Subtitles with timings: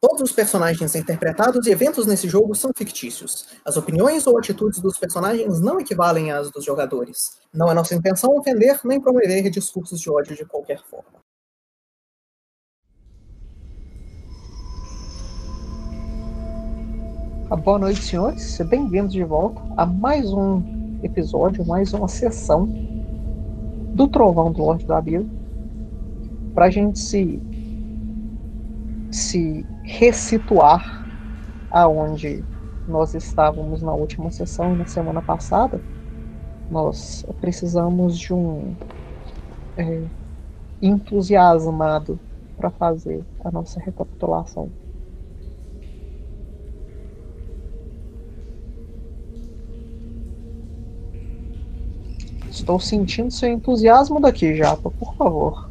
[0.00, 3.48] Todos os personagens interpretados e eventos nesse jogo são fictícios.
[3.64, 7.40] As opiniões ou atitudes dos personagens não equivalem às dos jogadores.
[7.52, 11.18] Não é nossa intenção ofender nem promover discursos de ódio de qualquer forma.
[17.50, 18.56] Ah, boa noite, senhores.
[18.68, 22.66] Bem-vindos de volta a mais um episódio, mais uma sessão
[23.94, 25.28] do Trovão do Lorde Abismo.
[26.54, 27.42] Para a gente se
[29.10, 31.08] se ressituar
[31.70, 32.44] aonde
[32.86, 35.82] nós estávamos na última sessão na semana passada,
[36.70, 38.76] nós precisamos de um
[39.76, 40.10] é,
[40.82, 42.20] entusiasmado
[42.56, 44.70] para fazer a nossa recapitulação.
[52.50, 55.67] Estou sentindo seu entusiasmo daqui, Japa, por favor.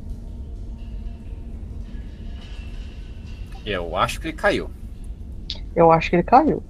[3.68, 4.70] Eu acho que ele caiu.
[5.76, 6.64] Eu acho que ele caiu.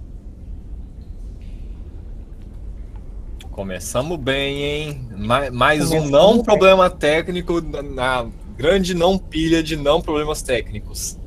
[3.52, 5.08] Começamos bem, hein?
[5.16, 6.44] Mais, mais um não bem.
[6.44, 11.20] problema técnico na grande não pilha de não problemas técnicos.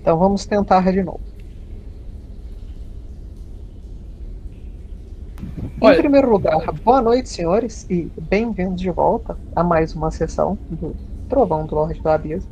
[0.00, 1.33] Então vamos tentar de novo.
[5.80, 10.58] Olha, em primeiro lugar, boa noite, senhores, e bem-vindos de volta a mais uma sessão
[10.68, 10.96] do
[11.28, 12.50] Trovão do Lorde do Abismo.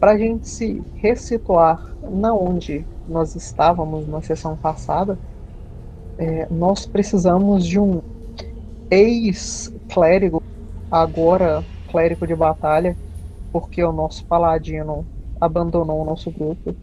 [0.00, 5.20] Para a gente se ressituar na onde nós estávamos na sessão passada,
[6.18, 8.02] é, nós precisamos de um
[8.90, 10.42] ex-clérigo,
[10.90, 12.98] agora clérigo de batalha,
[13.52, 15.08] porque o nosso paladino
[15.40, 16.76] abandonou o nosso grupo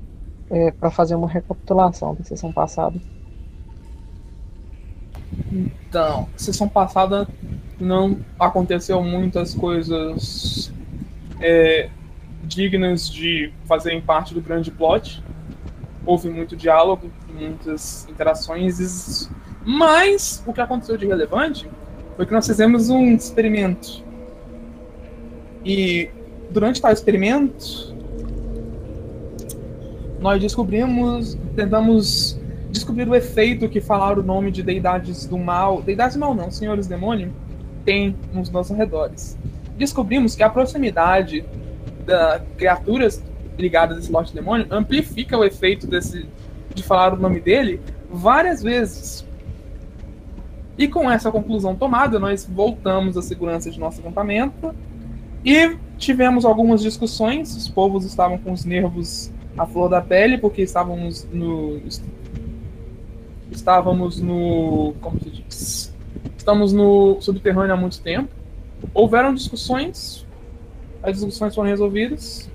[0.50, 3.02] é, para fazer uma recapitulação da sessão passada.
[5.52, 7.28] Então, sessão passada
[7.80, 10.72] não aconteceu muitas coisas
[11.39, 11.89] é,
[12.44, 15.23] dignas de fazerem parte do grande plot.
[16.05, 19.30] Houve muito diálogo, muitas interações,
[19.66, 21.70] mas o que aconteceu de relevante
[22.16, 24.04] foi que nós fizemos um experimento.
[25.64, 26.10] E
[26.49, 27.95] durante tal experimento,
[30.20, 32.39] nós descobrimos, tentamos
[32.72, 36.52] descobrir o efeito que falar o nome de deidades do mal, deidades do mal não,
[36.52, 37.33] senhores demônio,
[37.86, 39.38] tem nos nossos arredores.
[39.78, 41.45] Descobrimos que a proximidade
[42.05, 43.23] das criaturas
[43.58, 46.26] ligadas a esse lote demônio amplifica o efeito desse,
[46.73, 47.80] de falar o nome dele
[48.10, 49.26] várias vezes.
[50.78, 54.73] E com essa conclusão tomada, nós voltamos à segurança de nosso acampamento
[55.44, 57.55] e tivemos algumas discussões.
[57.55, 61.82] Os povos estavam com os nervos à flor da pele, porque estávamos no,
[63.58, 64.94] estávamos no.
[65.02, 65.95] Como se diz?
[66.38, 68.30] Estamos no subterrâneo há muito tempo.
[68.94, 70.26] Houveram discussões,
[71.04, 72.50] as discussões foram resolvidas.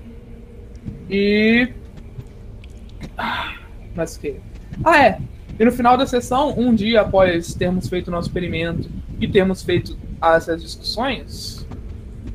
[1.09, 1.69] E.
[3.17, 3.55] Ah,
[3.95, 4.39] mas que.
[4.83, 5.19] Ah, é!
[5.59, 9.61] E no final da sessão, um dia após termos feito o nosso experimento e termos
[9.61, 11.67] feito essas discussões,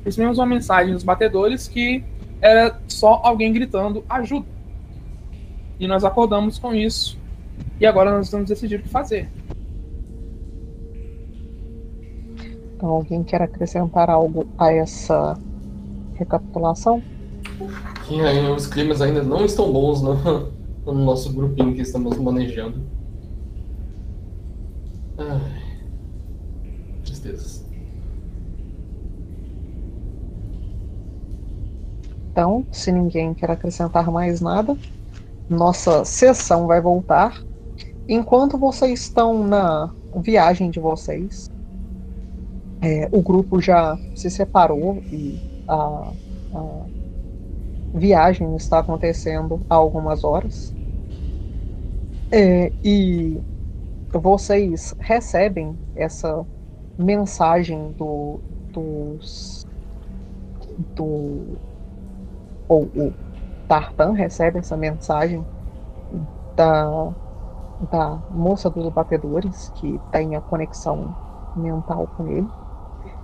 [0.04, 2.04] recebemos uma mensagem dos batedores que
[2.40, 4.46] era só alguém gritando ajuda.
[5.80, 7.18] E nós acordamos com isso
[7.80, 9.28] e agora nós vamos decidir o que fazer.
[12.74, 15.36] Então, alguém quer acrescentar algo a essa
[16.14, 17.02] recapitulação?
[18.06, 18.20] Sim,
[18.54, 20.14] os climas ainda não estão bons no,
[20.86, 22.80] no nosso grupinho que estamos manejando.
[25.18, 25.40] Ai,
[27.04, 27.66] tristezas.
[32.30, 34.76] Então, se ninguém quer acrescentar mais nada,
[35.50, 37.42] nossa sessão vai voltar
[38.08, 41.50] Enquanto vocês estão na viagem de vocês,
[42.80, 45.38] é, o grupo já se separou e
[45.68, 46.12] a,
[46.54, 46.86] a,
[47.92, 50.74] viagem está acontecendo há algumas horas.
[52.32, 53.38] É, e
[54.10, 56.46] vocês recebem essa
[56.98, 58.40] mensagem do,
[58.72, 59.66] dos.
[60.94, 61.58] do.
[62.68, 63.12] ou o
[63.68, 65.44] Tartan recebe essa mensagem
[66.56, 67.14] da
[67.90, 71.14] da moça dos batedores, que tem a conexão
[71.56, 72.48] mental com ele,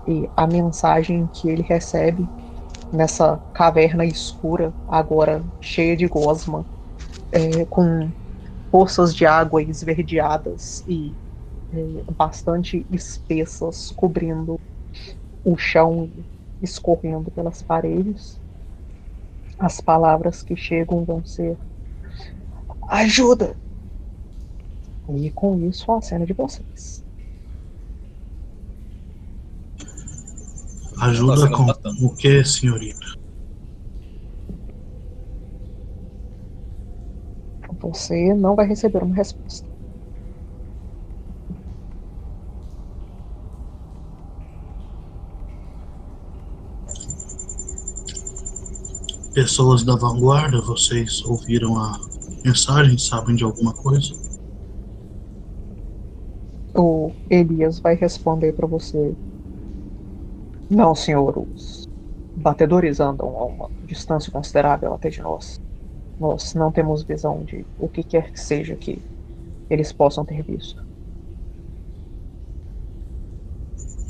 [0.06, 2.28] e a mensagem que ele recebe
[2.92, 6.64] nessa caverna escura, agora cheia de gosma,
[7.32, 8.10] é, com
[8.70, 11.14] poças de água esverdeadas e
[11.72, 14.60] é, bastante espessas cobrindo
[15.44, 16.10] o chão,
[16.62, 18.40] escorrendo pelas paredes.
[19.58, 21.56] As palavras que chegam vão ser:
[22.88, 23.56] Ajuda!
[25.08, 27.04] E com isso a cena de vocês.
[31.00, 31.66] Ajuda com
[32.06, 33.06] o que, senhorita?
[37.80, 39.68] Você não vai receber uma resposta.
[49.34, 52.00] Pessoas da vanguarda, vocês ouviram a
[52.44, 52.96] mensagem?
[52.96, 54.14] Sabem de alguma coisa?
[56.74, 59.14] O Elias vai responder para você.
[60.68, 61.38] Não, senhor.
[61.38, 61.88] Os
[62.36, 65.60] batedores andam a uma distância considerável até de nós.
[66.18, 69.00] Nós não temos visão de o que quer que seja que
[69.70, 70.84] eles possam ter visto.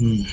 [0.00, 0.24] Hum.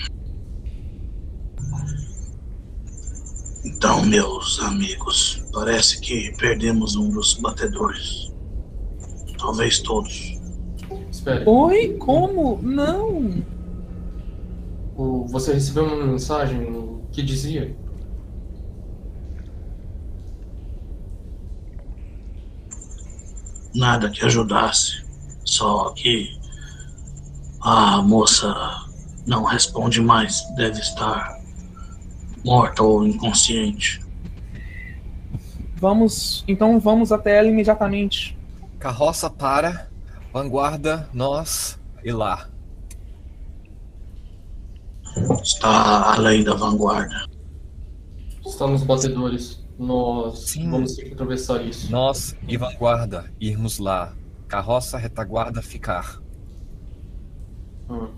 [3.64, 8.32] Então, meus amigos, parece que perdemos um dos batedores.
[9.38, 10.41] Talvez todos.
[11.22, 11.44] Espere.
[11.48, 11.98] Oi?
[12.00, 12.60] Como?
[12.64, 13.44] Não!
[14.98, 17.76] O- você recebeu uma mensagem que dizia?
[23.76, 25.04] Nada que ajudasse.
[25.46, 26.40] Só que
[27.62, 28.54] a moça
[29.26, 30.42] não responde mais.
[30.56, 31.40] Deve estar
[32.44, 34.02] morta ou inconsciente.
[35.78, 36.44] Vamos.
[36.48, 38.38] Então vamos até ela imediatamente.
[38.80, 39.91] Carroça para,
[40.32, 42.50] vanguarda, nós e lá.
[45.44, 47.26] Está além da vanguarda.
[48.46, 49.62] Estamos batedores.
[49.78, 50.70] Nós Sim.
[50.70, 51.92] vamos ter que atravessar isso.
[51.92, 54.14] Nós e vanguarda irmos lá.
[54.48, 56.22] Carroça, retaguarda, ficar.
[57.90, 58.10] Hum.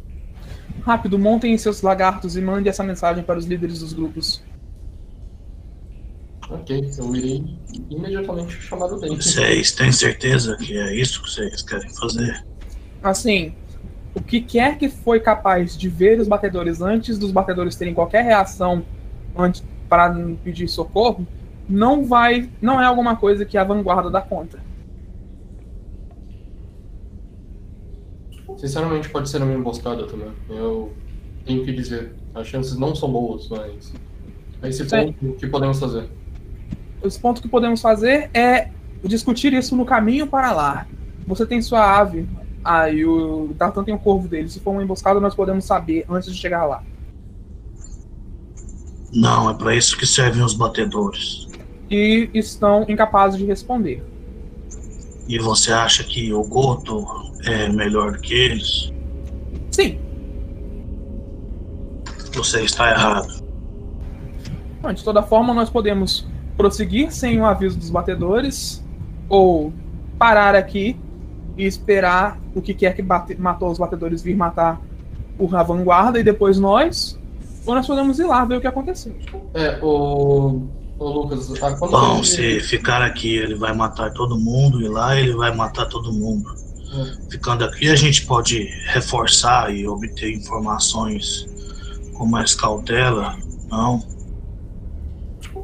[0.81, 4.44] Rápido, montem seus lagartos e mande essa mensagem para os líderes dos grupos.
[6.54, 7.44] Ok, eu irei
[7.90, 9.24] imediatamente chamar o Dente.
[9.24, 12.46] Vocês têm certeza que é isso que vocês querem fazer?
[13.02, 13.56] Assim,
[14.14, 18.24] o que quer que foi capaz de ver os batedores antes dos batedores terem qualquer
[18.24, 18.86] reação
[19.36, 20.14] antes para
[20.44, 21.28] pedir socorro,
[21.68, 24.60] não vai, não é alguma coisa que a vanguarda dá conta.
[28.58, 30.32] Sinceramente, pode ser uma emboscada também.
[30.50, 30.94] Eu
[31.46, 32.14] tenho que dizer.
[32.36, 33.92] As chances não são boas, mas.
[34.62, 36.08] É esse ponto o que podemos fazer.
[37.04, 38.70] Os pontos que podemos fazer é
[39.04, 40.88] discutir isso no caminho para lá.
[41.28, 42.28] Você tem sua ave,
[42.64, 44.50] ah, e o Dartan tem o corvo dele.
[44.50, 46.82] Se for uma emboscada, nós podemos saber antes de chegar lá.
[49.14, 51.48] Não, é para isso que servem os batedores.
[51.92, 54.04] E estão incapazes de responder.
[55.28, 57.06] E você acha que o Goto
[57.46, 58.92] é melhor do que eles?
[59.72, 60.00] Sim,
[62.34, 63.44] Você está errado.
[64.82, 66.28] Bom, de toda forma, nós podemos
[66.58, 68.84] prosseguir sem o aviso dos batedores,
[69.30, 69.74] ou
[70.18, 70.96] parar aqui
[71.58, 74.80] e esperar o que quer que bate- matou os batedores vir matar
[75.38, 77.20] o a vanguarda e depois nós,
[77.66, 79.16] ou nós podemos ir lá ver o que aconteceu.
[79.54, 80.62] É, o.
[81.00, 81.48] O Lucas,
[81.80, 85.54] quando Bom, ele- se ficar aqui, ele vai matar todo mundo, e lá ele vai
[85.54, 86.54] matar todo mundo.
[87.30, 91.48] Ficando aqui, a gente pode reforçar e obter informações
[92.14, 93.36] com mais cautela.
[93.70, 94.04] Não?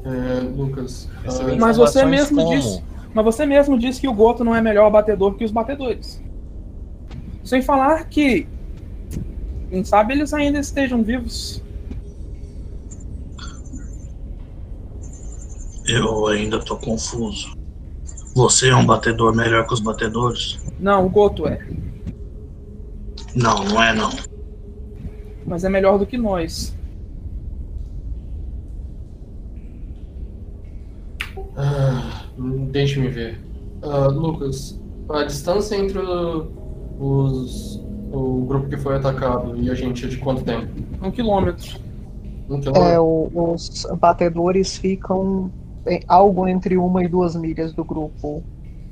[0.06, 1.10] É, Lucas.
[1.26, 2.56] Ah, Mas você mesmo como?
[2.56, 2.84] disse.
[3.14, 6.22] Mas você mesmo disse que o Goto não é melhor batedor que os batedores.
[7.44, 8.48] Sem falar que,
[9.70, 11.64] quem sabe eles ainda estejam vivos.
[15.88, 17.58] Eu ainda tô confuso.
[18.36, 20.60] Você é um batedor melhor que os batedores?
[20.80, 21.60] Não, o Goto é.
[23.36, 24.12] Não, não é não.
[25.46, 26.76] Mas é melhor do que nós.
[31.62, 32.24] Ah,
[32.72, 33.38] Deixe-me ver.
[33.84, 36.48] Ah, Lucas, a distância entre o-
[37.00, 37.76] os,
[38.14, 40.68] o grupo que foi atacado e a gente é de quanto tempo?
[41.04, 41.80] Um quilômetro.
[42.50, 42.94] Um quilômetro?
[42.94, 45.52] É, os batedores ficam
[45.86, 48.42] em algo entre uma e duas milhas do grupo,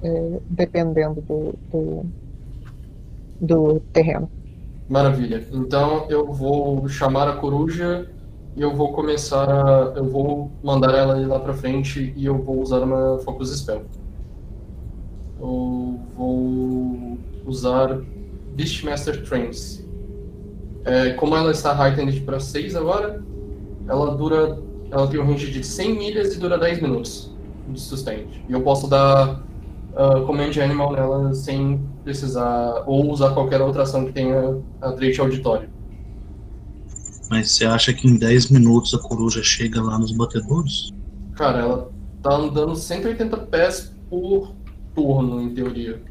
[0.04, 2.06] é, dependendo do, do,
[3.40, 4.30] do terreno.
[4.90, 5.48] Maravilha.
[5.54, 8.08] Então eu vou chamar a coruja
[8.58, 9.94] e eu vou começar a.
[9.96, 13.84] Eu vou mandar ela ir lá pra frente e eu vou usar uma Focus Spell.
[15.40, 18.02] Eu vou usar
[18.56, 19.88] Beastmaster Trance.
[20.84, 23.24] É, como ela está heightened para 6 agora,
[23.88, 24.58] ela dura.
[24.90, 27.32] Ela tem um range de 100 milhas e dura 10 minutos
[27.70, 28.40] de sustento.
[28.50, 29.40] E eu posso dar
[29.94, 32.86] uh, Command Animal nela sem precisar.
[32.88, 35.77] ou usar qualquer outra ação que tenha a trait auditório.
[37.30, 40.90] Mas você acha que em 10 minutos a coruja chega lá nos batedores?
[41.36, 41.92] Cara, ela
[42.24, 44.54] tá andando 180 pés por
[44.96, 46.02] turno, em teoria.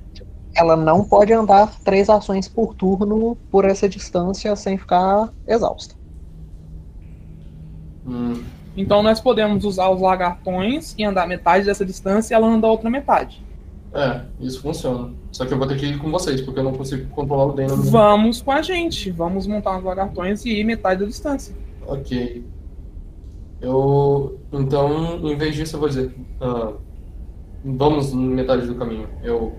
[0.55, 5.95] ela não pode andar três ações por turno por essa distância sem ficar exausta.
[8.07, 8.43] Hum,
[8.77, 12.71] Então nós podemos usar os lagartões e andar metade dessa distância e ela anda a
[12.71, 13.46] outra metade.
[13.97, 15.11] É, isso funciona.
[15.33, 17.53] Só que eu vou ter que ir com vocês, porque eu não consigo controlar o
[17.53, 17.83] Dano.
[17.85, 19.11] Vamos com a gente.
[19.11, 21.57] Vamos montar os lagartões e ir metade da distância.
[21.87, 22.45] Ok.
[23.61, 24.39] Eu.
[24.53, 26.15] Então, em vez disso, eu vou dizer.
[26.43, 26.75] ah,
[27.65, 29.09] vamos metade do caminho.
[29.23, 29.55] Eu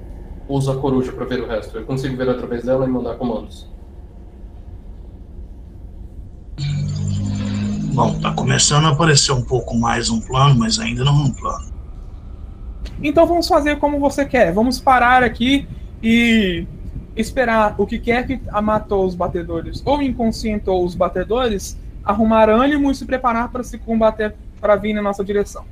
[0.47, 1.75] uso a coruja pra ver o resto.
[1.75, 3.67] Eu consigo ver através dela e mandar comandos.
[7.91, 11.76] Bom, tá começando a aparecer um pouco mais um plano, mas ainda não um plano.
[13.01, 14.51] Então vamos fazer como você quer.
[14.51, 15.67] Vamos parar aqui
[16.01, 16.65] e
[17.15, 22.95] esperar o que quer que matou os batedores ou inconscientou os batedores arrumar ânimo e
[22.95, 25.65] se preparar para se combater para vir na nossa direção.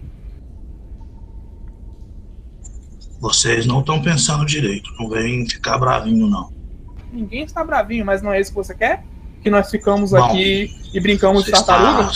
[3.20, 6.52] Vocês não estão pensando direito, não vem ficar bravinho, não.
[7.12, 9.04] Ninguém está bravinho, mas não é isso que você quer?
[9.42, 12.12] Que nós ficamos Bom, aqui e brincamos de está, tartaruga?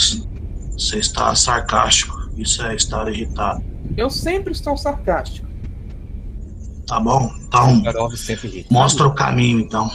[0.72, 3.69] você está sarcástico, isso é estar irritado.
[3.96, 5.48] Eu sempre estou sarcástico.
[6.86, 7.32] Tá bom?
[7.42, 7.82] Então,
[8.70, 9.90] mostra o caminho, então.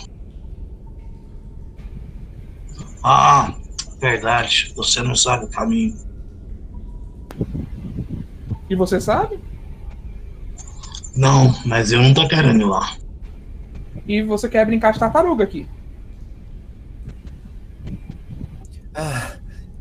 [3.04, 3.54] Ah,
[4.00, 5.96] verdade, você não sabe o caminho.
[8.70, 9.40] E você sabe?
[11.16, 12.98] Não, mas eu não tô querendo ir lá.
[14.08, 15.68] E você quer brincar de tartaruga aqui.
[18.94, 19.38] Ah,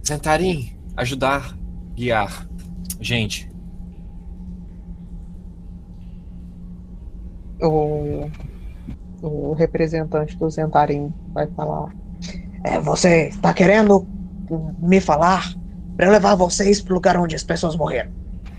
[0.06, 1.56] Zentarim, ajudar,
[1.94, 2.48] guiar.
[3.00, 3.48] Gente,
[7.60, 8.30] O,
[9.22, 11.92] o representante do Zentarim vai falar.
[12.64, 14.06] É, você tá querendo
[14.78, 15.52] me falar
[15.96, 18.10] pra eu levar vocês pro lugar onde as pessoas morreram?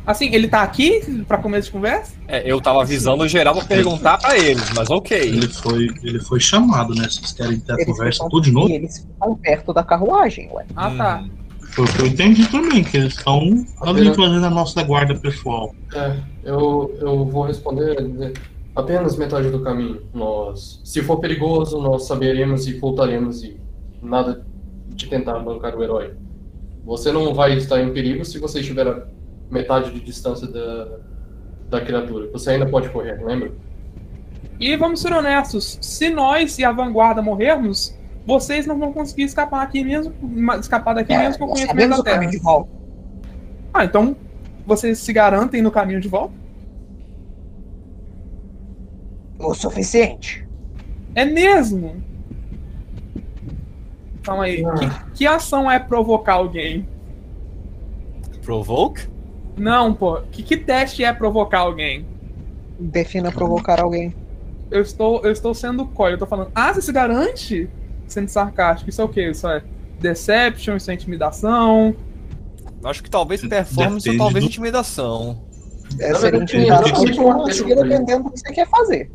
[0.06, 2.14] Assim, ele tá aqui pra começo de conversa?
[2.28, 5.18] é, eu tava avisando geral pra perguntar pra eles, mas ok.
[5.18, 7.08] Ele foi, ele foi chamado, né?
[7.10, 8.70] Vocês querem ter a Eles conversa tudo de novo?
[8.70, 10.64] Eles ficam perto da carruagem, ué.
[10.76, 11.18] Ah, tá.
[11.24, 11.30] Hum,
[11.72, 13.40] Foi o que eu entendi também, que eles estão
[13.82, 15.74] ali fazendo a nossa guarda pessoal.
[15.96, 18.34] É, eu, eu vou responder dizer,
[18.76, 20.02] apenas metade do caminho.
[20.14, 23.60] Nós, se for perigoso, nós saberemos e voltaremos e
[24.02, 24.46] nada
[24.90, 26.14] de tentar bancar o herói.
[26.84, 29.04] Você não vai estar em perigo se você estiver a
[29.50, 30.98] metade de distância da,
[31.70, 32.30] da criatura.
[32.32, 33.52] Você ainda pode correr, lembra?
[34.60, 37.94] E vamos ser honestos, se nós e a vanguarda morrermos,
[38.26, 40.14] vocês não vão conseguir escapar aqui mesmo,
[40.60, 42.16] escapar daqui É, mesmo com o conhecimento da o Terra.
[42.16, 42.70] caminho de volta.
[43.74, 44.16] Ah, então
[44.66, 46.34] vocês se garantem no caminho de volta?
[49.46, 50.48] O suficiente.
[51.14, 52.04] É mesmo?
[54.24, 54.64] Calma aí.
[54.66, 54.74] Ah.
[54.74, 56.88] Que, que ação é provocar alguém?
[58.44, 59.08] Provoke?
[59.58, 60.22] Não, pô.
[60.32, 62.06] Que, que teste é provocar alguém?
[62.80, 64.14] Defina provocar alguém.
[64.70, 66.14] Eu estou, eu estou sendo coy.
[66.14, 67.70] Eu tô falando, ah, você se garante?
[68.08, 68.90] Sendo sarcástico.
[68.90, 69.30] Isso é o quê?
[69.30, 69.64] Isso é
[70.00, 71.96] deception, isso é intimidação.
[72.84, 75.42] Acho que talvez performance ou Depende talvez do- É, intimidação.
[76.00, 79.12] Na seria intimidação conseguir dependendo do que você quer fazer.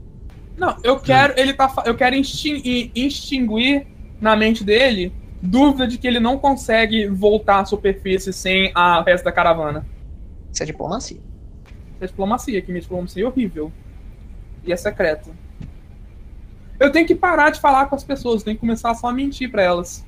[0.61, 1.33] Não, eu quero.
[1.41, 1.73] Ele tá.
[1.87, 3.87] Eu quero extin- extinguir
[4.21, 9.25] na mente dele dúvida de que ele não consegue voltar à superfície sem a resto
[9.25, 9.87] da caravana.
[10.53, 11.19] Isso é diplomacia.
[11.99, 13.73] É diplomacia, que minha diplomacia é horrível.
[14.63, 15.31] E é secreta.
[16.79, 19.51] Eu tenho que parar de falar com as pessoas, tenho que começar só a mentir
[19.51, 20.05] pra elas.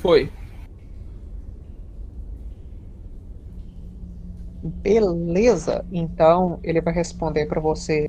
[0.00, 0.30] Foi.
[4.64, 5.84] Beleza.
[5.92, 8.08] Então ele vai responder pra você.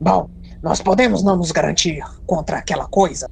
[0.00, 0.30] Bom,
[0.62, 3.30] nós podemos não nos garantir contra aquela coisa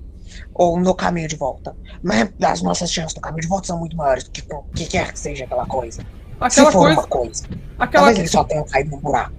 [0.54, 3.96] ou no caminho de volta, mas as nossas chances no caminho de volta são muito
[3.96, 6.02] maiores do que o que quer que seja aquela coisa.
[6.40, 7.00] Aquela Se for coisa.
[7.00, 7.44] uma coisa,
[7.78, 9.32] Aquela, talvez ele só tenha caído num buraco.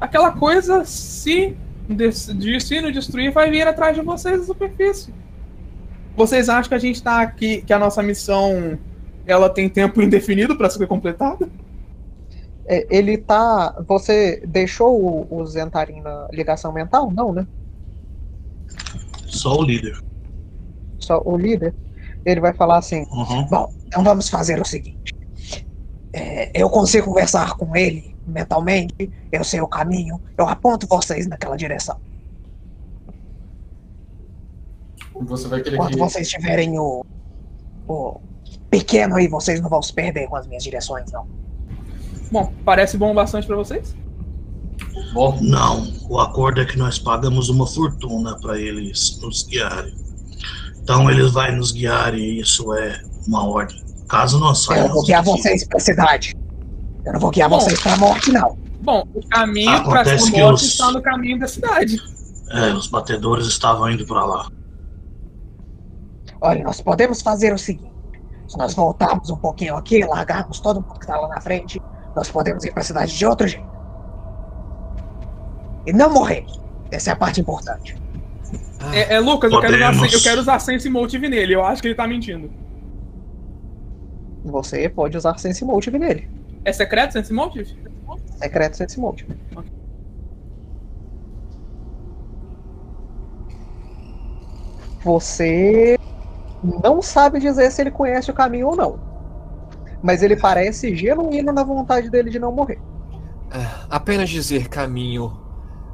[0.00, 1.56] aquela coisa, se
[1.88, 5.12] decidir, se não destruir, vai vir atrás de vocês da superfície.
[6.16, 8.78] Vocês acham que a gente tá aqui, que a nossa missão
[9.26, 11.48] ela tem tempo indefinido pra ser completada?
[12.68, 13.74] É, Ele tá.
[13.88, 17.10] Você deixou o, o Zentarim na ligação mental?
[17.10, 17.46] Não, né?
[19.26, 19.98] Só o líder.
[20.98, 21.74] Só o líder.
[22.26, 23.46] Ele vai falar assim: Uhum.
[23.48, 25.14] Bom, então vamos fazer o seguinte.
[26.12, 31.56] É, eu consigo conversar com ele mentalmente, eu sei o caminho, eu aponto vocês naquela
[31.56, 31.98] direção.
[35.14, 35.98] Você vai querer Quando que.
[35.98, 37.04] vocês tiverem o,
[37.88, 38.20] o
[38.70, 41.26] pequeno aí, vocês não vão se perder com as minhas direções, não.
[42.30, 43.96] Bom, parece bom bastante pra vocês?
[45.12, 49.94] Bom, Não, o acordo é que nós pagamos uma fortuna para eles nos guiarem.
[50.82, 53.82] Então eles vão nos guiar e isso é uma ordem.
[54.08, 56.34] Caso nós Eu vou guiar daqui, vocês pra cidade.
[57.04, 57.60] Eu não vou guiar Bom.
[57.60, 58.56] vocês pra morte, não.
[58.82, 61.96] Bom, o caminho pra acontece que morte os- está no caminho da cidade.
[62.50, 64.48] É, os batedores estavam indo pra lá.
[66.40, 67.92] Olha, nós podemos fazer o seguinte:
[68.46, 71.80] se nós voltarmos um pouquinho aqui, largarmos todo mundo que tá lá na frente,
[72.18, 73.68] nós podemos ir pra cidade de outro jeito.
[75.86, 76.44] E não morrer.
[76.90, 77.96] Essa é a parte importante.
[78.92, 81.54] É, é, Lucas, eu quero, usar, eu quero usar Sense Motive nele.
[81.54, 82.50] Eu acho que ele tá mentindo.
[84.44, 86.28] Você pode usar Sense Motive nele.
[86.64, 87.78] É secreto Sense Motive?
[88.36, 89.38] Secreto Sense Motive.
[95.04, 95.96] Você
[96.82, 99.07] não sabe dizer se ele conhece o caminho ou não.
[100.02, 102.80] Mas ele parece genuíno na vontade dele de não morrer.
[103.88, 105.40] Apenas dizer caminho,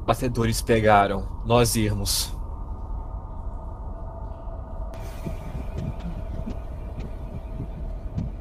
[0.06, 2.34] batedores pegaram, nós irmos.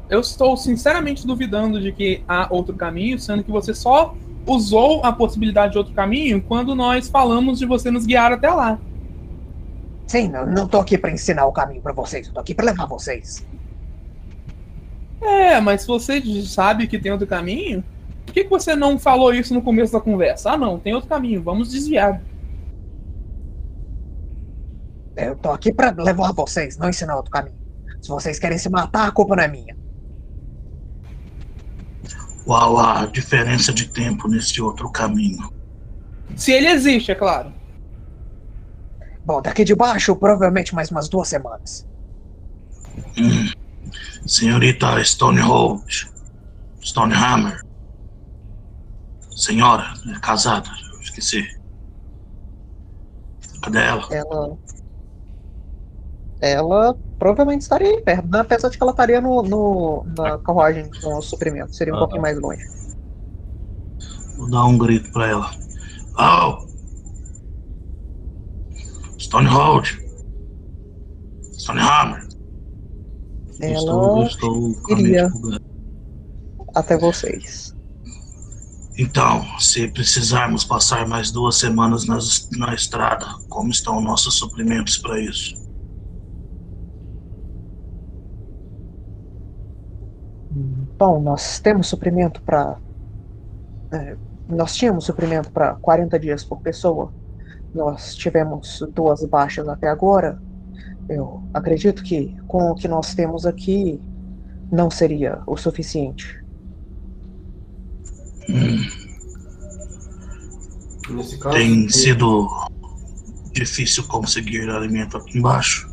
[0.09, 4.13] Eu estou sinceramente duvidando de que há outro caminho, sendo que você só
[4.45, 8.77] usou a possibilidade de outro caminho quando nós falamos de você nos guiar até lá.
[10.05, 12.65] Sim, eu não tô aqui pra ensinar o caminho pra vocês, eu tô aqui pra
[12.65, 13.43] levar vocês.
[15.23, 17.83] É, mas se você sabe que tem outro caminho,
[18.25, 20.51] por que, que você não falou isso no começo da conversa?
[20.51, 22.21] Ah, não, tem outro caminho, vamos desviar.
[25.15, 27.55] Eu tô aqui pra levar vocês, não ensinar outro caminho.
[28.01, 29.77] Se vocês querem se matar, a culpa não é minha.
[32.43, 35.53] Qual a diferença de tempo nesse outro caminho?
[36.35, 37.53] Se ele existe, é claro.
[39.25, 41.87] Bom, daqui de baixo, provavelmente mais umas duas semanas.
[43.17, 43.62] Hum.
[44.25, 46.11] Senhorita Stonehold.
[46.81, 47.61] Stonehammer.
[49.35, 50.69] Senhora, é casada,
[51.01, 51.43] esqueci.
[53.61, 54.07] Cadê ela?
[54.11, 54.57] Ela.
[56.41, 58.39] Ela provavelmente estaria aí perto, né?
[58.39, 61.77] apesar de que ela estaria no, no- na carruagem com os suprimentos.
[61.77, 61.99] Seria um Ah.
[61.99, 62.63] pouquinho mais longe.
[64.37, 65.51] Vou dar um grito pra ela.
[66.19, 66.67] Oh!
[69.17, 69.97] Stonehold!
[71.53, 72.22] Stonehammer!
[73.71, 75.29] Estou, Ela estou iria.
[75.31, 75.57] caminho de
[76.75, 77.73] até vocês.
[78.97, 85.19] Então, se precisarmos passar mais duas semanas nas- na estrada, como estão nossos suprimentos para
[85.19, 85.55] isso?
[90.99, 92.79] Bom, nós temos suprimento para.
[94.47, 97.11] nós tínhamos suprimento para 40 dias por pessoa.
[97.73, 100.39] Nós tivemos duas baixas até agora.
[101.09, 104.01] Eu acredito que com o que nós temos aqui
[104.71, 106.41] não seria o suficiente.
[108.49, 109.03] Hum,
[111.15, 112.49] Nesse caso, tem eu- sido
[113.51, 115.91] difícil conseguir alimento aqui embaixo.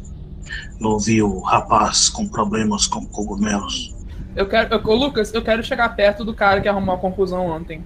[0.81, 3.95] Eu ouvi o rapaz com problemas com cogumelos.
[4.35, 4.73] Eu quero.
[4.75, 7.85] Eu, Lucas, eu quero chegar perto do cara que arrumou a confusão ontem.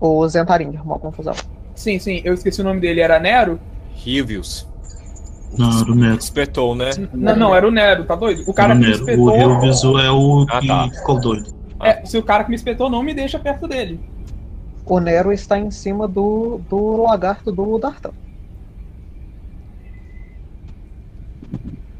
[0.00, 1.34] O Zentarim arrumou confusão.
[1.78, 3.60] Sim, sim, eu esqueci o nome dele, era Nero?
[3.94, 4.66] Rivius.
[5.56, 6.16] Não, era o Nero.
[6.16, 6.90] Despertou, né?
[7.14, 8.42] Não, não, era o Nero, tá doido?
[8.48, 9.26] O cara Era o que me espetou.
[9.28, 10.88] O Hilvis é o Ah, que tá.
[10.90, 11.54] ficou doido.
[11.80, 14.00] É, se o cara que me espetou não me deixa perto dele.
[14.84, 18.10] O Nero está em cima do, do lagarto do Dartan.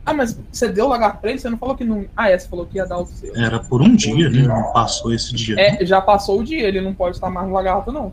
[0.05, 1.39] Ah, mas você deu o lagarto pra ele?
[1.39, 2.05] Você não falou que não.
[2.17, 3.33] Ah, é, você falou que ia dar o seu.
[3.37, 4.43] Era por um dia, né?
[4.43, 5.55] Não passou esse dia.
[5.57, 8.13] É, já passou o dia, ele não pode estar mais no lagarto, não.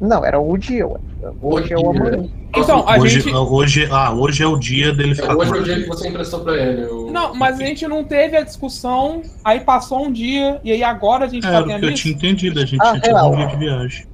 [0.00, 0.86] Não, era o dia.
[0.88, 0.98] ué.
[1.42, 2.00] Hoje é o dia.
[2.02, 2.28] amanhã.
[2.56, 3.34] Então, a hoje, gente.
[3.34, 6.08] hoje, ah, hoje é o dia dele É, ficar hoje é o dia que você
[6.08, 6.86] emprestou pra ele.
[6.86, 10.82] o- Não, mas a gente não teve a discussão, aí passou um dia, e aí
[10.82, 12.98] agora a gente É, tá Era o tendo que eu tinha entendido, a gente Ah,
[12.98, 14.06] tinha um dia de viagem.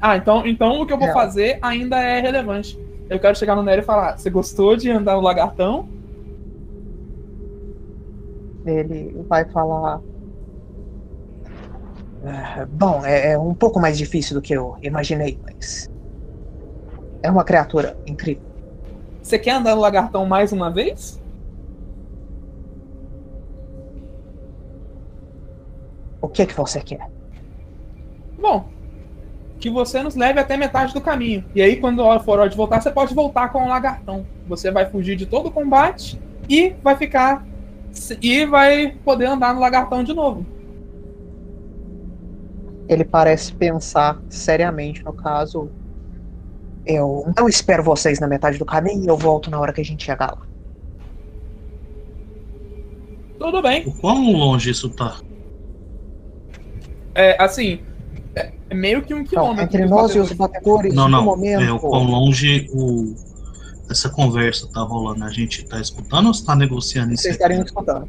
[0.00, 1.12] Ah, então, então o que eu vou É.
[1.12, 2.76] fazer ainda é relevante.
[3.08, 5.86] Eu quero chegar no Nero e falar: você gostou de andar no lagartão?
[8.66, 10.00] Ele vai falar.
[12.24, 15.90] "Ah, Bom, é, é um pouco mais difícil do que eu imaginei, mas.
[17.22, 18.42] É uma criatura incrível.
[19.22, 21.20] Você quer andar no lagartão mais uma vez?
[26.20, 27.08] O que que você quer?
[28.38, 28.68] Bom,
[29.60, 31.44] que você nos leve até metade do caminho.
[31.54, 34.26] E aí, quando for hora de voltar, você pode voltar com o lagartão.
[34.48, 37.46] Você vai fugir de todo o combate e vai ficar.
[38.20, 40.44] E vai poder andar no lagartão de novo.
[42.88, 45.70] Ele parece pensar seriamente no caso.
[46.84, 50.04] Eu não espero vocês na metade do caminho, eu volto na hora que a gente
[50.04, 50.42] chegar lá.
[53.38, 53.86] Tudo bem.
[53.86, 55.20] O quão longe isso tá?
[57.14, 57.80] É, assim,
[58.34, 59.64] é é meio que um Então, quilômetro.
[59.64, 60.94] entre dos nós e os batedores.
[60.94, 61.24] Não, no não.
[61.24, 61.62] momento.
[61.62, 63.14] É o quão longe o.
[63.90, 67.22] essa conversa tá rolando, a gente tá escutando ou está negociando isso?
[67.24, 68.08] Vocês estariam escutando.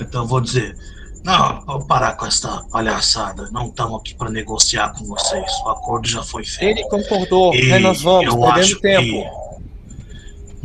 [0.00, 0.76] Então eu vou dizer,
[1.24, 3.48] não, vou parar com essa palhaçada.
[3.52, 5.50] Não estamos aqui para negociar com vocês.
[5.64, 6.78] O acordo já foi feito.
[6.80, 7.78] Ele concordou, E né?
[7.78, 9.02] Nós vamos, eu perdendo acho tempo.
[9.02, 9.42] que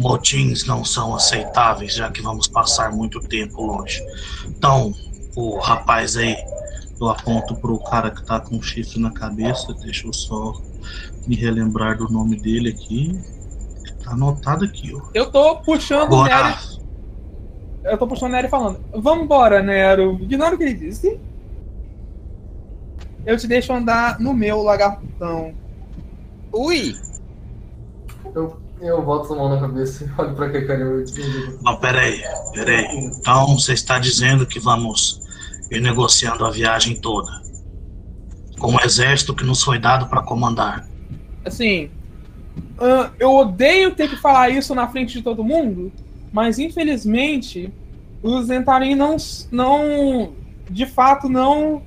[0.02, 4.02] motins não são aceitáveis, já que vamos passar muito tempo longe.
[4.48, 4.94] Então,
[5.36, 6.36] o rapaz aí,
[7.00, 10.54] eu aponto pro cara que tá com um chifre na cabeça, deixa eu só
[11.28, 13.20] me relembrar do nome dele aqui.
[14.04, 15.02] Tá anotado aqui, ó.
[15.14, 16.24] Eu tô puxando o
[17.90, 20.18] Eu tô puxando o Nero e falando: Vambora, Nero.
[20.22, 21.20] Ignora o que ele disse.
[23.26, 25.54] Eu te deixo andar no meu lagartão.
[26.52, 26.96] Ui!
[28.34, 32.22] Eu, eu boto a mão na cabeça e olho pra Kekari eu digo, Não, peraí,
[32.54, 32.86] peraí.
[32.96, 35.22] Então você está dizendo que vamos
[35.72, 37.30] ir negociando a viagem toda.
[38.60, 40.88] Com o exército que nos foi dado para comandar.
[41.44, 41.90] Assim,
[43.20, 45.92] eu odeio ter que falar isso na frente de todo mundo,
[46.32, 47.72] mas infelizmente
[48.22, 49.16] os Zentarim não,
[49.52, 50.34] não,
[50.70, 51.82] de fato, não,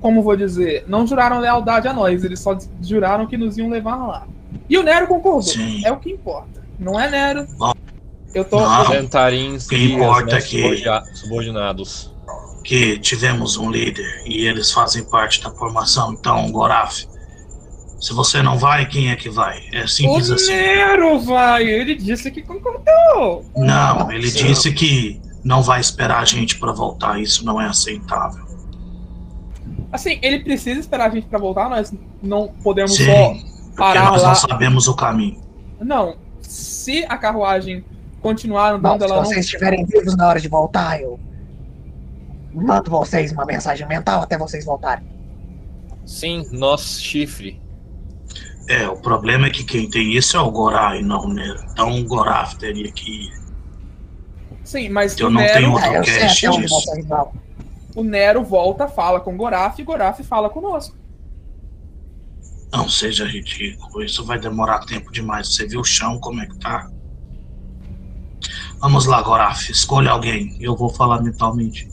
[0.00, 3.96] como vou dizer, não juraram lealdade a nós, eles só juraram que nos iam levar
[3.96, 4.26] lá.
[4.68, 5.82] E o Nero concordou, Sim.
[5.84, 6.62] é o que importa.
[6.78, 7.46] Não é Nero.
[7.56, 7.72] Bom.
[8.34, 8.60] Eu tô.
[8.60, 8.84] Não.
[8.90, 12.12] Ventarins O que e importa os é que- subordina- subordinados.
[12.64, 16.12] Que tivemos um líder e eles fazem parte da formação.
[16.12, 17.04] Então, Goraf,
[18.02, 19.62] se você não vai, quem é que vai?
[19.70, 20.52] É O simples assim.
[20.52, 21.62] Nero vai!
[21.62, 23.44] Ele disse que concordou!
[23.56, 27.20] Não, ele disse que não vai esperar a gente para voltar.
[27.20, 28.44] Isso não é aceitável.
[29.92, 34.10] Assim, ele precisa esperar a gente pra voltar, nós não podemos Sim, só porque parar
[34.10, 34.28] nós lá.
[34.30, 35.40] não sabemos o caminho.
[35.80, 37.84] Não, se a carruagem
[38.20, 39.24] continuar Bom, andando, se ela não.
[39.24, 41.20] vocês estiverem vivos na hora de voltar, eu
[42.52, 45.06] mando vocês uma mensagem mental até vocês voltarem.
[46.04, 47.62] Sim, nosso chifre.
[48.68, 51.60] É, o problema é que quem tem isso é o Gorá e não o Nero.
[51.70, 53.42] Então o Goraf teria que ir.
[54.64, 56.92] Sim, mas Eu o não Nero, tenho outro eu sei cast onde disso.
[57.96, 60.96] o Nero volta, fala com o Goraf e Goraf fala conosco.
[62.72, 65.54] Não seja ridículo, isso vai demorar tempo demais.
[65.54, 66.88] Você viu o chão como é que tá?
[68.80, 70.56] Vamos lá, Goraf, escolha alguém.
[70.60, 71.88] Eu vou falar mentalmente.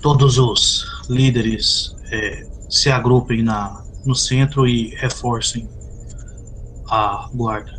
[0.00, 5.68] Todos os líderes é, se agrupem na, no centro e reforcem
[6.90, 7.70] a guarda.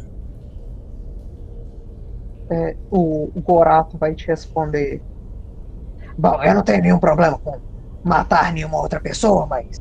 [2.49, 5.01] É, o, Gorato vai te responder.
[6.17, 7.59] Bom, eu não tenho nenhum problema com
[8.03, 9.77] matar nenhuma outra pessoa, mas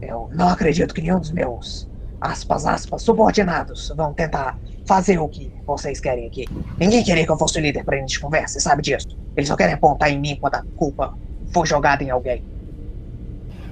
[0.00, 1.88] eu não acredito que nenhum dos meus
[2.20, 6.44] aspas, aspas, subordinados vão tentar fazer o que vocês querem aqui.
[6.78, 9.06] Ninguém queria que eu fosse o líder pra início de conversa, sabe disso.
[9.36, 11.12] Eles só querem apontar em mim quando a culpa
[11.52, 12.44] for jogada em alguém.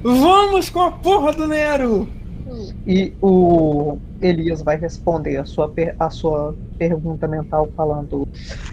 [0.05, 2.07] Vamos com a porra do Nero!
[2.87, 8.29] E o Elias vai responder a sua, per- a sua pergunta mental falando: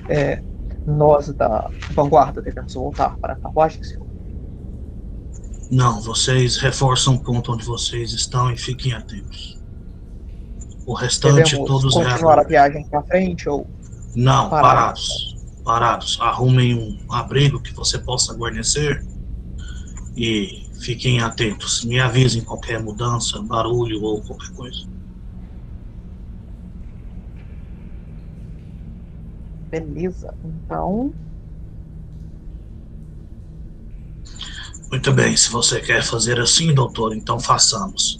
[0.09, 0.43] é,
[0.85, 4.05] Nós da vanguarda devemos voltar para a carruagem, senhor.
[5.71, 9.57] Não, vocês reforçam o ponto onde vocês estão e fiquem atentos.
[10.85, 13.65] O restante Devemos todos continuar a viagem para frente ou
[14.13, 15.07] Não, Parados.
[15.07, 15.37] parados.
[15.63, 16.17] Parados.
[16.19, 16.75] Arrumem
[17.07, 19.01] um abrigo que você possa guarnecer
[20.17, 21.83] e fiquem atentos.
[21.83, 24.91] Me avisem qualquer mudança, barulho ou qualquer coisa.
[29.71, 30.35] beleza?
[30.43, 31.13] Então,
[34.91, 38.19] Muito bem, se você quer fazer assim, doutor, então façamos.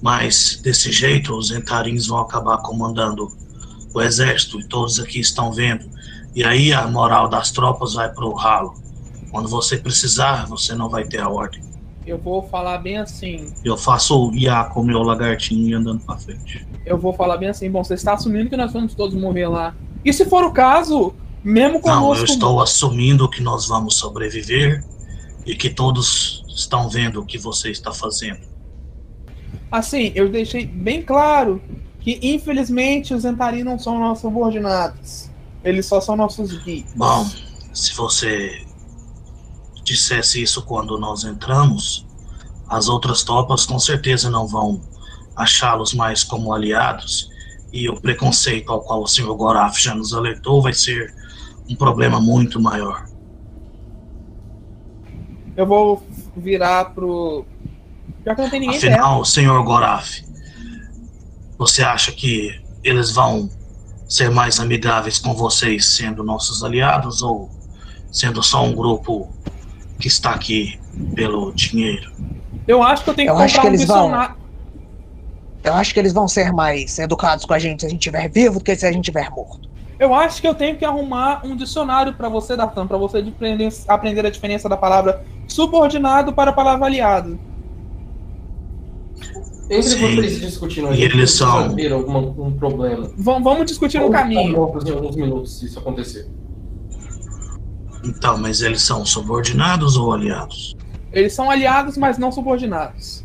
[0.00, 3.28] Mas desse jeito, os entarins vão acabar comandando
[3.92, 5.84] o exército e todos aqui estão vendo.
[6.32, 8.74] E aí a moral das tropas vai pro ralo.
[9.32, 11.60] Quando você precisar, você não vai ter a ordem.
[12.06, 13.52] Eu vou falar bem assim.
[13.64, 16.64] Eu faço o Iá com o meu lagartinho e andando pra frente.
[16.84, 17.68] Eu vou falar bem assim.
[17.68, 19.74] Bom, você está assumindo que nós vamos todos morrer lá.
[20.04, 22.22] E se for o caso, mesmo Não, conosco.
[22.22, 24.84] eu estou assumindo que nós vamos sobreviver
[25.44, 28.40] e que todos estão vendo o que você está fazendo.
[29.70, 31.60] Assim, eu deixei bem claro
[31.98, 35.28] que, infelizmente, os Zentarim não são nossos subordinados.
[35.64, 36.86] Eles só são nossos guias.
[36.94, 37.26] Bom,
[37.74, 38.64] se você
[39.86, 42.04] dissesse isso quando nós entramos,
[42.68, 44.80] as outras tropas com certeza não vão
[45.34, 47.30] achá-los mais como aliados,
[47.72, 49.32] e o preconceito ao qual o Sr.
[49.34, 51.14] Goraf já nos alertou vai ser
[51.68, 53.06] um problema muito maior.
[55.56, 56.02] Eu vou
[56.36, 57.44] virar pro.
[58.22, 58.92] Pior que não tem ninguém perto.
[58.92, 59.62] Afinal, Sr.
[59.62, 60.22] Goraf,
[61.58, 63.50] você acha que eles vão
[64.08, 67.50] ser mais amigáveis com vocês sendo nossos aliados ou
[68.10, 69.28] sendo só um grupo
[69.98, 70.78] que está aqui
[71.14, 72.10] pelo dinheiro?
[72.66, 74.36] Eu acho que eu tenho que Eu acho comprar que um eles vão.
[75.64, 78.28] Eu acho que eles vão ser mais educados com a gente se a gente estiver
[78.28, 79.68] vivo do que se a gente estiver morto.
[79.98, 83.68] Eu acho que eu tenho que arrumar um dicionário para você, Dartan, para você aprender,
[83.88, 87.38] aprender a diferença da palavra subordinado para a palavra aliado.
[89.68, 90.14] Entre Sim.
[90.16, 93.10] vocês discutindo, a gente eles são- ver alguma, um problema.
[93.16, 94.52] Vamos, vamos discutir no Vamos caminho.
[94.56, 96.28] loucos em alguns minutos se isso acontecer.
[98.06, 100.76] Então, mas eles são subordinados ou aliados?
[101.12, 103.24] Eles são aliados, mas não subordinados.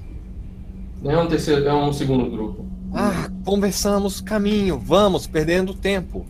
[1.03, 2.65] É um, terceiro, é um segundo grupo.
[2.93, 6.25] Ah, conversamos caminho, vamos, perdendo tempo.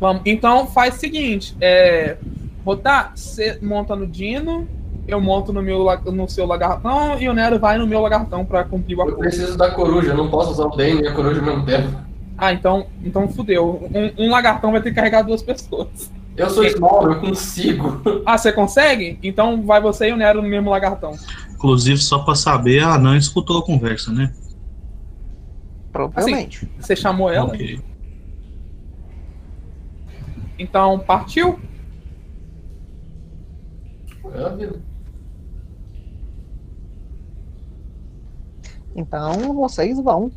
[0.00, 0.22] Vamos.
[0.24, 2.16] Então faz o seguinte: é,
[2.64, 4.66] Rotar, você monta no Dino,
[5.06, 8.64] eu monto no, meu, no seu lagartão e o Nero vai no meu lagartão para
[8.64, 9.20] cumprir o Eu acordo.
[9.20, 11.88] preciso da coruja, eu não posso usar o Dane e a coruja ao mesmo tempo.
[12.36, 13.88] Ah, então, então fudeu.
[14.18, 16.10] Um, um lagartão vai ter que carregar duas pessoas.
[16.36, 18.02] Eu sou small, eu consigo.
[18.26, 19.18] Ah, você consegue?
[19.22, 21.12] Então vai você e o Nero no mesmo lagartão.
[21.52, 24.34] Inclusive, só pra saber, a Anã escutou a conversa, né?
[25.92, 26.68] Provavelmente.
[26.78, 27.48] Você chamou ela?
[27.48, 27.78] Ok.
[30.58, 31.60] Então partiu?
[34.32, 34.82] É a vida.
[38.96, 40.32] Então vocês vão.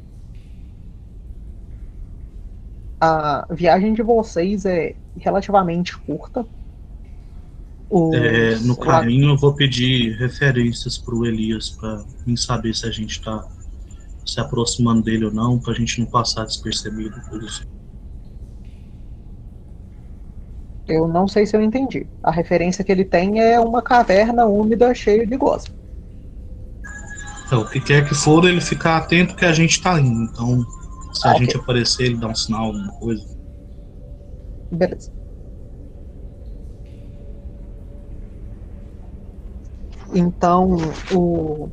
[3.00, 6.46] A viagem de vocês é relativamente curta.
[7.90, 12.92] Os- É, no caminho, eu vou pedir referências pro Elias pra mim saber se a
[12.92, 13.46] gente tá
[14.26, 17.62] se aproximando dele ou não, pra gente não passar despercebido por isso.
[20.88, 22.08] Eu não sei se eu entendi.
[22.24, 25.74] A referência que ele tem é uma caverna úmida cheia de gosma.
[27.46, 30.24] Então, o que quer que for, ele ficar atento que a gente tá indo.
[30.24, 30.66] Então,
[31.14, 31.62] se a Ah, gente ok.
[31.62, 33.26] aparecer, ele dá um sinal, alguma coisa.
[34.72, 35.12] Beleza.
[40.14, 40.78] Então,
[41.14, 41.70] o...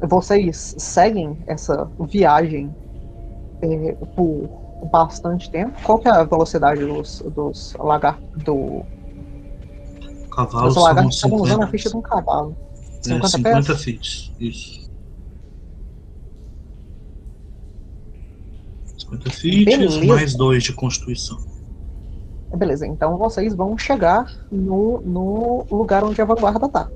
[0.00, 2.74] vocês seguem essa viagem
[3.62, 4.48] é, por
[4.90, 5.72] bastante tempo.
[5.82, 8.42] Qual que é a velocidade dos, dos lagartos?
[8.42, 8.84] Do...
[10.30, 12.56] Cavalos Os lagartos estavam usando a 50, ficha de um cavalo.
[12.98, 13.82] é, 50 50 pés?
[13.82, 14.32] feet.
[14.40, 14.84] Isso.
[18.98, 20.04] 50 feet Beleza.
[20.04, 21.53] mais 2 de constituição.
[22.56, 26.88] Beleza, então vocês vão chegar no, no lugar onde a vanguarda tá.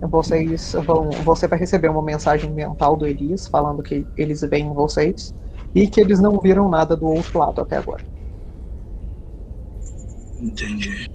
[0.00, 1.10] Vocês vão.
[1.24, 5.34] Você vai receber uma mensagem mental do Elias falando que eles veem vocês
[5.74, 8.04] e que eles não viram nada do outro lado até agora.
[10.40, 11.10] Entendi.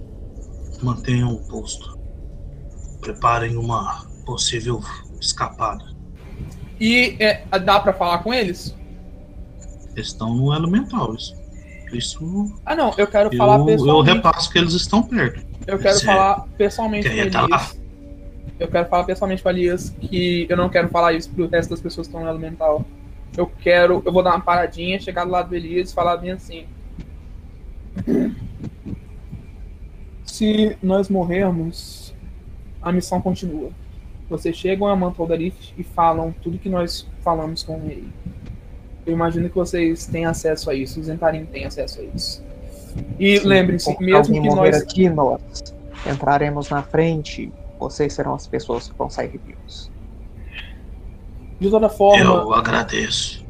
[0.82, 1.98] Mantenham o posto.
[3.00, 4.80] Preparem uma possível
[5.18, 5.84] escapada.
[6.78, 8.76] E é, dá pra falar com eles?
[9.94, 11.14] Eles estão no elemental.
[11.14, 11.34] Isso,
[11.96, 14.16] isso Ah, não, eu quero falar eu, eu pessoalmente.
[14.16, 15.44] repasso que eles estão perto.
[15.66, 17.56] Eu quero Você falar pessoalmente com entrar lá?
[17.56, 17.80] Elias.
[18.58, 21.80] Eu quero falar pessoalmente com Elias que eu não quero falar isso pro resto das
[21.80, 22.84] pessoas que estão no elemental.
[23.36, 24.02] Eu quero.
[24.04, 26.66] Eu vou dar uma paradinha, chegar do lado do Elias e falar bem assim.
[30.24, 32.14] Se nós morrermos,
[32.82, 33.70] a missão continua.
[34.28, 38.08] Vocês chegam a Mantoldarif e falam tudo que nós falamos com ele.
[39.06, 42.42] Eu imagino que vocês têm acesso a isso, os Entarim têm acesso a isso.
[43.18, 44.76] E lembrem-se, mesmo que nós.
[44.76, 45.40] aqui, nós
[46.10, 47.52] entraremos na frente.
[47.78, 49.90] Vocês serão as pessoas que vão sair vivos.
[51.60, 53.44] De toda forma, Eu agradeço.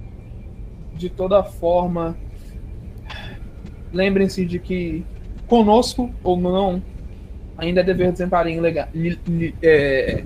[0.96, 2.16] de toda forma,
[3.92, 5.04] lembrem-se de que
[5.46, 6.82] conosco ou não,
[7.56, 8.08] ainda é dever
[8.94, 10.24] li- li- é,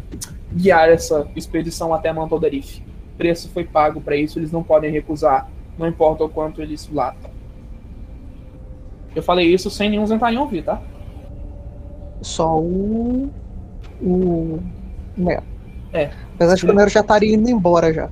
[0.53, 2.81] guiar essa expedição até Mantodarif.
[3.19, 7.31] Preço foi pago para isso, eles não podem recusar, não importa o quanto eles latam.
[9.15, 10.81] Eu falei isso sem nenhum Zentarim ouvir, tá?
[12.23, 13.29] Só o.
[14.01, 14.61] O.
[15.17, 15.43] Nero.
[15.93, 16.11] É.
[16.35, 18.09] Apesar de que o Nero já estaria indo embora já.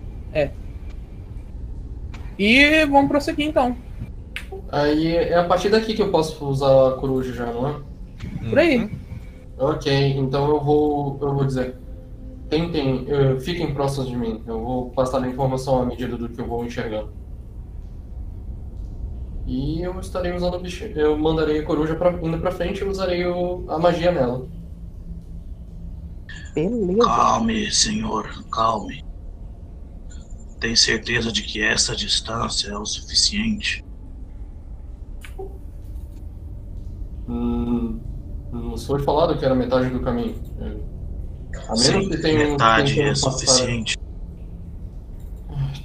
[2.38, 3.77] E vamos prosseguir então.
[4.71, 7.75] Aí é a partir daqui que eu posso usar a coruja já, não é?
[8.49, 8.79] Por aí.
[8.79, 8.90] Uhum.
[9.59, 11.77] Ok, então eu vou, eu vou dizer.
[12.49, 14.43] Tentem, eh, fiquem próximos de mim.
[14.47, 17.13] Eu vou passar a informação à medida do que eu vou enxergando.
[19.47, 20.85] E eu estarei usando o bicho.
[20.85, 24.47] Eu mandarei a coruja pra, indo pra frente e usarei o- a magia nela.
[26.55, 27.01] Beleza.
[27.05, 29.05] Calme, senhor, calme.
[30.59, 33.85] Tem certeza de que essa distância é o suficiente?
[37.29, 38.01] Hum,
[38.53, 40.41] não se foi falado que era metade do caminho.
[40.61, 40.77] Eh,
[41.68, 43.96] A menos Sim, que tenha metade é suficiente.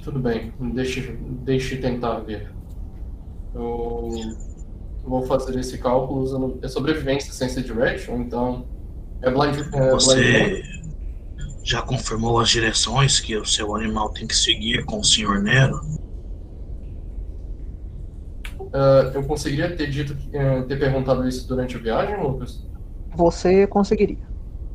[0.04, 2.52] Tudo bem, deixe, deixe tentar ver.
[3.54, 4.10] Eu
[5.04, 6.58] vou fazer esse cálculo usando.
[6.62, 8.66] É sobrevivência sem ser direct, ou então.
[9.22, 9.58] É blind.
[9.58, 10.62] É blind Você,
[11.62, 15.40] Já confirmou as direções que o seu animal tem que seguir com o Sr.
[15.40, 15.80] Nero?
[18.58, 22.66] Uh, eu conseguiria ter dito, uh, ter perguntado isso durante a viagem, Lucas?
[23.14, 24.26] Você conseguiria.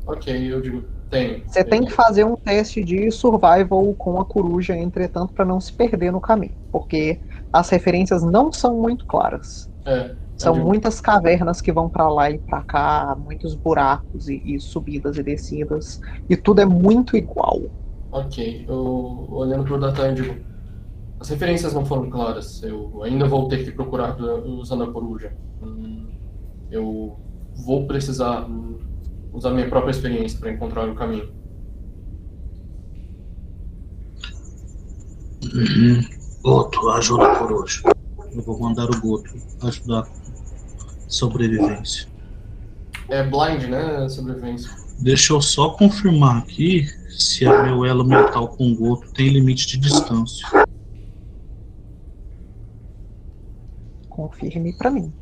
[0.06, 1.44] Ok, eu digo, tem.
[1.46, 5.72] Você tem que fazer um teste de survival com a coruja, entretanto, para não se
[5.74, 7.20] perder no caminho, porque
[7.52, 9.68] as referências não são muito claras.
[9.86, 14.40] É, São digo- muitas cavernas que vão para lá e para cá, muitos buracos e,
[14.44, 17.60] e subidas e descidas, e tudo é muito igual.
[18.10, 18.76] Ok, eu
[19.30, 20.34] olhando pro Datan, digo,
[21.20, 25.32] as referências não foram claras, eu ainda vou ter que procurar usando a coruja.
[25.60, 26.18] Hum,
[26.70, 27.20] Eu
[27.66, 28.48] vou precisar
[29.38, 31.32] usar minha própria experiência para encontrar o caminho.
[35.54, 36.04] Uhum.
[36.42, 37.82] Goto, ajuda a coruja.
[38.34, 39.30] Eu vou mandar o Goto
[39.62, 42.08] ajudar com sobrevivência.
[43.08, 44.70] É blind, né, sobrevivência?
[44.98, 49.66] Deixa eu só confirmar aqui se a meu elo mental com o Goto tem limite
[49.66, 50.46] de distância.
[54.08, 55.12] Confirme para mim.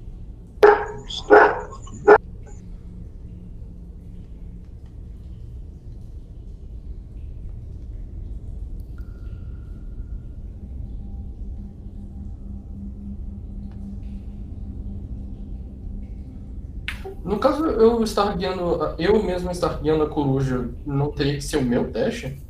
[17.27, 21.57] No caso, eu estar guiando, eu mesmo estar guiando a coruja, não teria que ser
[21.57, 22.41] o meu teste?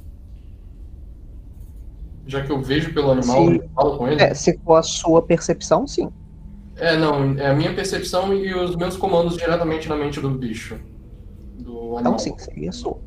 [2.26, 4.22] Já que eu vejo pelo animal e falo com ele?
[4.22, 6.10] É, se for a sua percepção, sim.
[6.76, 10.78] É, não, é a minha percepção e os meus comandos diretamente na mente do bicho.
[11.58, 12.00] Do animal.
[12.00, 12.98] Então sim, seria a sua.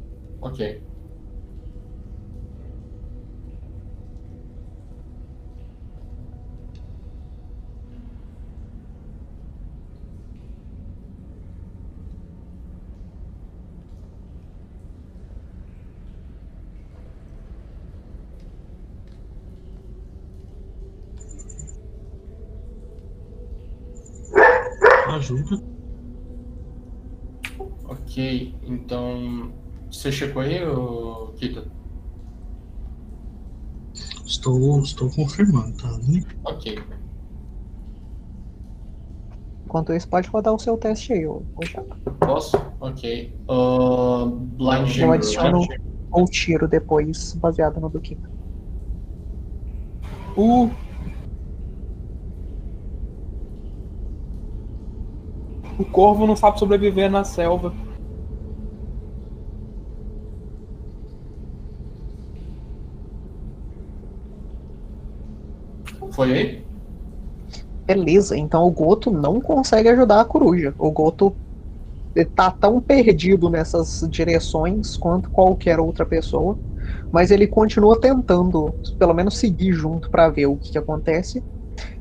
[0.41, 0.81] Ok.
[25.19, 25.61] Ajuda.
[27.83, 29.53] Ok, então.
[29.91, 31.67] Você checou aí, ô, Kita?
[34.25, 35.89] Estou, estou confirmando, tá?
[36.07, 36.23] né?
[36.45, 36.81] Ok.
[39.65, 41.43] Enquanto isso, pode rodar o seu teste aí, ô.
[42.21, 42.55] Posso?
[42.79, 43.35] Ok.
[43.49, 45.59] Ah, blind Eu adiciono
[46.11, 48.29] ou tiro depois, baseado no do Kika.
[50.37, 50.69] O.
[55.79, 57.73] O corvo não sabe sobreviver na selva.
[66.11, 66.65] Foi aí?
[67.87, 70.75] Beleza, então o Goto não consegue ajudar a coruja.
[70.77, 71.33] O Goto
[72.35, 76.59] tá tão perdido nessas direções quanto qualquer outra pessoa,
[77.11, 81.41] mas ele continua tentando, pelo menos seguir junto para ver o que, que acontece.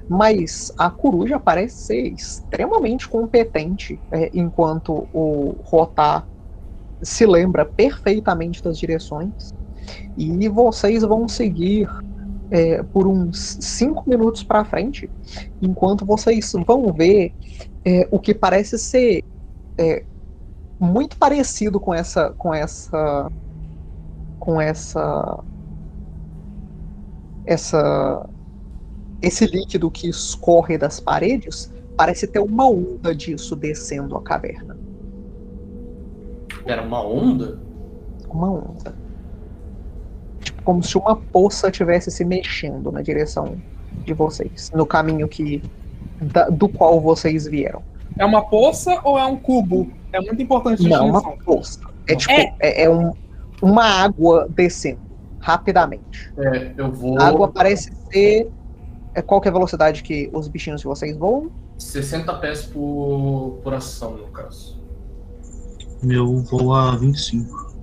[0.09, 6.27] Mas a coruja parece ser extremamente competente, é, enquanto o Rotar
[7.03, 9.53] se lembra perfeitamente das direções.
[10.16, 11.88] E vocês vão seguir
[12.51, 15.11] é, por uns 5 minutos para frente,
[15.61, 17.33] enquanto vocês vão ver
[17.85, 19.23] é, o que parece ser
[19.79, 20.05] é,
[20.79, 23.31] muito parecido com essa com essa
[24.38, 25.44] com essa
[27.44, 28.29] essa
[29.20, 34.76] esse líquido que escorre das paredes parece ter uma onda disso descendo a caverna
[36.64, 37.59] Era uma onda?
[38.31, 38.94] uma onda
[40.40, 43.57] tipo como se uma poça tivesse se mexendo na direção
[44.04, 45.62] de vocês no caminho que
[46.20, 47.83] da- do qual vocês vieram
[48.18, 49.90] É uma poça ou é um cubo?
[50.12, 51.20] É muito importante Não, distinção.
[51.33, 51.81] uma poça.
[52.09, 52.54] É tipo, É.
[52.61, 53.12] é, é um,
[53.62, 55.00] uma água descendo
[55.38, 56.33] rapidamente.
[56.38, 57.18] É, eu vou.
[57.20, 58.50] A água parece ser.
[59.18, 61.50] É, qual que é a velocidade que os bichinhos de vocês voam?
[61.76, 64.81] 60 pés por, por ação, no caso.
[66.00, 67.74] Meu voo a 25.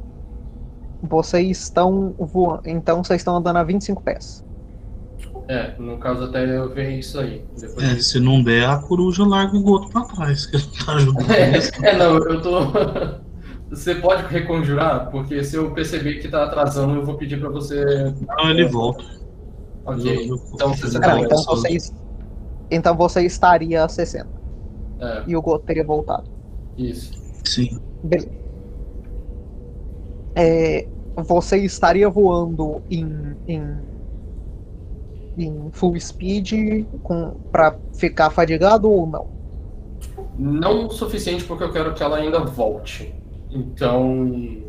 [1.03, 2.61] Vocês estão voando.
[2.65, 4.45] Então vocês estão andando a 25 pés.
[5.49, 7.43] É, no caso até eu ver isso aí.
[7.59, 10.85] Depois É, se não der, a coruja larga o Goto pra trás, que ele não
[10.85, 11.71] tá ajudando mesmo.
[11.85, 12.59] É, não, eu tô.
[13.69, 15.11] Você pode reconjurar?
[15.11, 17.83] Porque se eu perceber que tá atrasando, eu vou pedir pra você.
[18.25, 19.03] Não, ele volta.
[19.85, 20.25] Ok.
[20.53, 21.93] Então você eu- Não, então vocês.
[22.71, 24.27] Então você estaria a 60.
[24.99, 26.29] É, E o Goto teria voltado.
[26.77, 27.13] isso.
[27.43, 27.79] Sim.
[28.03, 28.29] Beleza.
[30.35, 33.77] É, você estaria voando em, em,
[35.37, 39.27] em full speed com, pra ficar fadigado ou não?
[40.37, 43.13] Não o suficiente porque eu quero que ela ainda volte.
[43.51, 44.63] Então.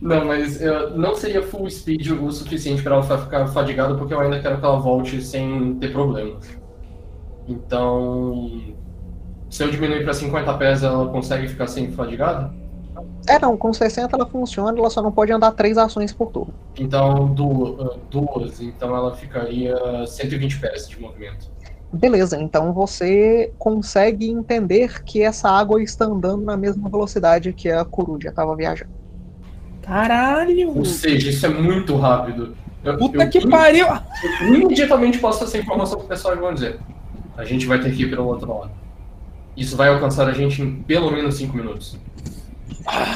[0.00, 4.20] Não, mas eu, não seria full speed o suficiente para ela ficar fadigada, porque eu
[4.20, 6.46] ainda quero que ela volte sem ter problemas.
[7.48, 8.50] Então,
[9.48, 12.52] se eu diminuir para 50 pés, ela consegue ficar sem fadigada?
[13.28, 16.54] É, não, com 60 ela funciona, ela só não pode andar três ações por turno.
[16.78, 19.74] Então, du- duas, então ela ficaria
[20.06, 21.50] 120 pés de movimento.
[21.92, 27.84] Beleza, então você consegue entender que essa água está andando na mesma velocidade que a
[27.84, 28.90] coruja estava viajando.
[29.82, 30.76] Caralho!
[30.76, 32.56] Ou seja, isso é muito rápido.
[32.82, 33.86] Eu, Puta eu que pariu!
[33.86, 36.80] eu imediatamente passo essa informação pro pessoal e vão dizer:
[37.36, 38.72] a gente vai ter que ir pelo outro lado.
[39.56, 41.96] Isso vai alcançar a gente em pelo menos 5 minutos.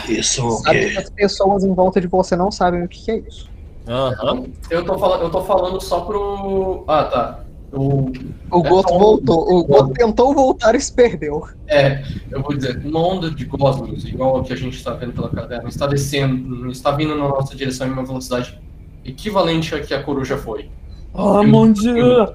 [0.08, 3.10] Isso o Sabe que as pessoas em volta de você não sabem o que que
[3.10, 3.50] é isso.
[3.86, 4.44] Aham.
[4.70, 6.84] Eu tô, eu tô falando só pro.
[6.86, 7.40] Ah, tá.
[7.72, 8.10] O,
[8.50, 11.46] O É Goto só um- voltou, o Goto tentou voltar e se perdeu.
[11.68, 15.12] é, eu vou dizer, uma onda de gosmos, igual a que a gente está vendo
[15.12, 18.58] pela caverna, está descendo, está vindo na nossa direção em uma velocidade
[19.04, 20.68] equivalente à que a coruja foi.
[21.14, 22.34] Ah, mon Dieu!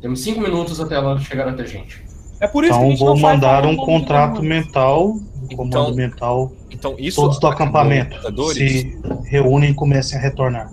[0.00, 2.02] Temos 5 minutos até ela chegar até a gente.
[2.40, 5.94] É por isso que a Então gente vou mandar um contrato mental, um Então- comando
[5.94, 6.50] mental.
[6.70, 7.20] Então isso.
[7.20, 8.16] Todos do acampamento
[8.54, 10.72] se reúnem e comecem a retornar.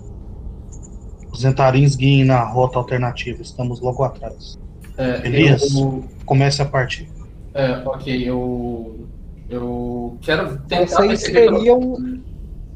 [1.40, 3.40] Os entarins guiem na rota alternativa.
[3.40, 4.58] Estamos logo atrás.
[4.98, 5.74] É, Elias.
[5.74, 7.08] eu- Comece a partir.
[7.54, 9.08] é, ok, eu.
[9.48, 11.96] Eu quero tentar Vocês teriam.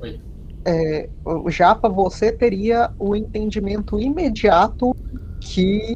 [0.01, 0.19] Oi.
[0.67, 4.93] É, o Japa, você teria o entendimento imediato
[5.41, 5.95] que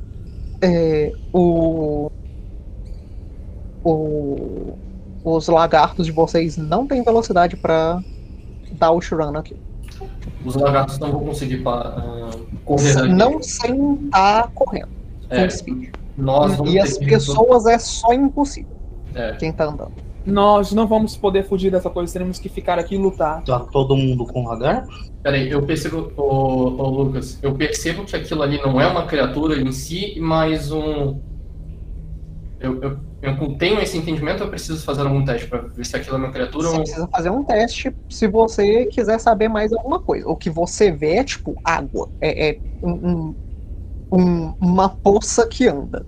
[0.62, 2.08] é, o,
[3.82, 4.76] o-
[5.24, 7.98] os lagartos de vocês não têm velocidade para
[8.70, 9.56] dar o Shurano aqui.
[10.44, 12.30] Os lagartos não vão conseguir ah,
[12.64, 13.02] correr.
[13.08, 14.88] Não sem estar correndo.
[15.30, 15.90] É, speed.
[16.16, 18.76] nós E as pessoas é só impossível.
[19.14, 19.32] É.
[19.32, 19.92] Quem tá andando.
[20.24, 23.42] Nós não vamos poder fugir dessa coisa, teremos que ficar aqui e lutar.
[23.44, 24.90] Tá todo mundo com lagarto?
[25.22, 29.58] Peraí, eu percebo, ô, ô, Lucas, eu percebo que aquilo ali não é uma criatura
[29.60, 31.18] em si, mas um.
[32.60, 35.94] Eu, eu, eu tenho esse entendimento ou eu preciso fazer algum teste pra ver se
[35.96, 36.82] aquilo é uma criatura Você ou.
[36.82, 40.28] precisa fazer um teste se você quiser saber mais alguma coisa.
[40.28, 42.08] O que você vê é tipo água.
[42.20, 43.34] É, é um- um-
[44.12, 46.04] um- uma poça que anda.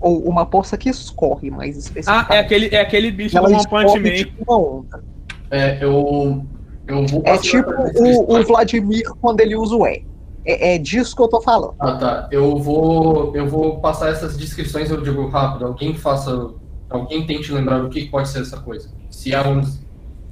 [0.00, 2.32] Ou uma poça que escorre, mais Ah, especificamente.
[2.32, 4.16] é aquele, é aquele bicho Ela do One Punch escorre Man.
[4.16, 5.04] tipo uma onda.
[5.50, 6.44] É, eu.
[6.86, 8.42] Eu vou É tipo o, o descrição.
[8.44, 10.06] Vladimir quando ele usa o E.
[10.48, 11.74] É, é disso que eu tô falando.
[11.78, 12.28] Ah, tá.
[12.32, 15.66] Eu vou, eu vou passar essas descrições, eu digo rápido.
[15.66, 16.50] Alguém faça.
[16.88, 18.88] Alguém tente lembrar o que pode ser essa coisa.
[19.10, 19.60] Se é um,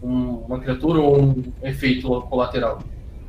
[0.02, 2.78] um- uma criatura ou um efeito colateral.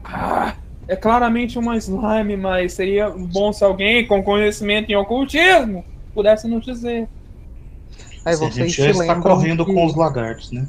[0.01, 0.55] Ah,
[0.87, 5.83] é claramente uma slime, mas seria bom se alguém com conhecimento em ocultismo
[6.13, 7.09] pudesse nos dizer.
[8.23, 10.65] Aí Se a gente já está correndo que- com os lagartos, né?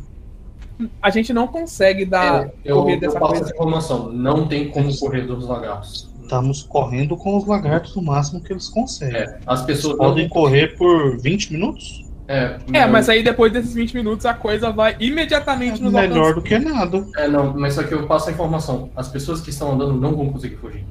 [1.02, 3.44] A gente não consegue dar É, eu, correr eu dessa passo coisa.
[3.46, 4.12] essa informação.
[4.12, 6.08] Não tem como correr dos lagartos.
[6.22, 9.16] Estamos correndo com os lagartos o máximo que eles conseguem.
[9.16, 12.04] É, as pessoas Podem correr por 20 minutos?
[12.28, 16.18] É, É, não- mas aí depois desses 20 minutos a coisa vai imediatamente nos Melhor
[16.18, 16.34] alcançar.
[16.34, 17.06] do que nada.
[17.16, 18.90] É, não, mas só que eu passo a informação.
[18.94, 20.84] As pessoas que estão andando não vão conseguir fugir.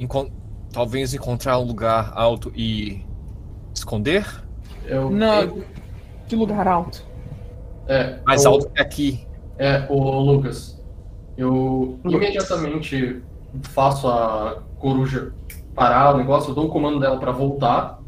[0.00, 0.30] encon-
[0.72, 3.02] talvez encontrar um lugar alto e
[3.74, 4.24] esconder?
[4.86, 5.64] Eu, Não, eu-
[6.26, 7.04] que lugar alto.
[7.90, 9.26] É, Mais o- alto que aqui.
[9.58, 10.80] É, o Lucas.
[11.36, 12.12] Eu Lucas.
[12.12, 13.22] imediatamente
[13.62, 15.32] faço a coruja
[15.74, 17.98] parar o negócio, eu dou o comando dela pra voltar.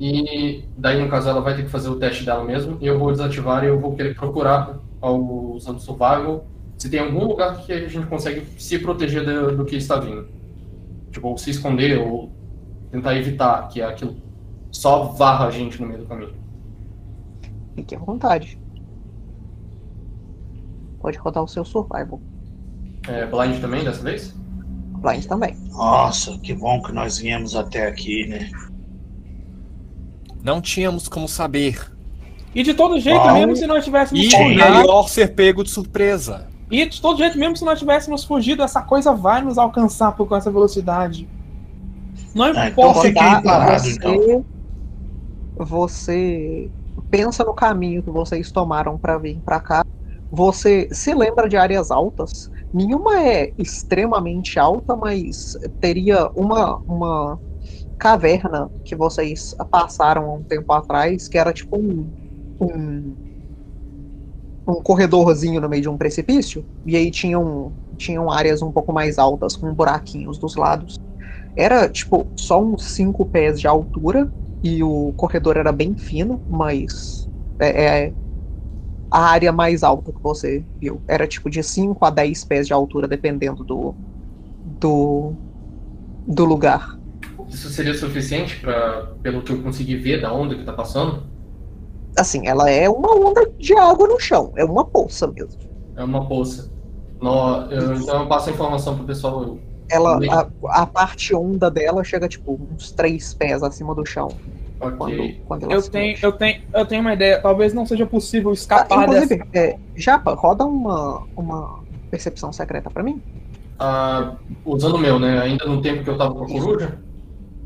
[0.00, 2.78] E daí, no caso, ela vai ter que fazer o teste dela mesmo.
[2.80, 5.20] E eu vou desativar e eu vou querer procurar, ao-
[5.54, 9.76] usando survival, se tem algum lugar que a gente consegue se proteger do, do que
[9.76, 10.28] está vindo.
[11.10, 12.30] Tipo, ou se esconder, ou
[12.92, 14.16] tentar evitar que aquilo
[14.70, 16.34] só varra a gente no meio do caminho.
[17.78, 18.58] Fique à vontade.
[21.00, 22.20] Pode rodar o seu survival.
[23.06, 24.34] É, blind também, dessa vez?
[25.00, 25.56] Blind também.
[25.70, 28.50] Nossa, que bom que nós viemos até aqui, né?
[30.42, 31.80] Não tínhamos como saber.
[32.52, 33.34] E de todo jeito, Uau.
[33.34, 36.48] mesmo se nós tivéssemos E fugido, melhor ser pego de surpresa.
[36.68, 40.26] e de todo jeito, mesmo se nós tivéssemos fugido, essa coisa vai nos alcançar por
[40.26, 41.28] com essa velocidade.
[42.34, 43.08] Não Ah, então importa.
[43.08, 44.44] Rodar, parados, você, então.
[45.56, 46.70] você
[47.10, 49.84] pensa no caminho que vocês tomaram para vir para cá.
[50.30, 52.50] Você se lembra de áreas altas.
[52.72, 57.40] Nenhuma é extremamente alta, mas teria uma, uma
[57.98, 62.12] caverna que vocês passaram há um tempo atrás, que era tipo um,
[62.60, 63.16] um,
[64.66, 66.64] um corredorzinho no meio de um precipício.
[66.84, 70.96] E aí tinham, tinham áreas um pouco mais altas, com buraquinhos dos lados.
[71.56, 74.30] Era, tipo, só uns 5 pés de altura
[74.62, 77.28] e o corredor era bem fino, mas
[77.60, 78.16] é, é-
[79.10, 81.02] a área mais alta que você viu.
[81.08, 83.96] Era tipo de 5 a 10 pés de altura, dependendo do,
[84.64, 85.38] do,
[86.26, 86.98] do lugar.
[87.48, 91.28] Isso seria suficiente para, pelo que eu consegui ver da onda que tá passando?
[92.18, 95.58] Assim, ela é uma onda de água no chão, é uma poça mesmo.
[95.96, 96.72] É uma poça.
[97.20, 99.42] No, eu, então eu passo a informação pro pessoal.
[99.42, 104.28] eu- Ela, a, a parte onda dela chega tipo uns 3 pés acima do chão.
[104.78, 105.42] Quando, Ok.
[105.46, 106.24] quando ela Eu se tenho, mexe.
[106.24, 107.40] eu, tenho, eu tenho uma ideia.
[107.40, 109.34] Talvez não seja possível Ah, escapar dessa.
[109.34, 111.80] inclusive, é, Japa, roda uma, uma
[112.10, 113.20] percepção secreta pra mim?
[113.78, 114.34] Ah,
[114.64, 115.40] usando o meu, né?
[115.40, 116.98] Ainda no tempo que eu tava com a coruja?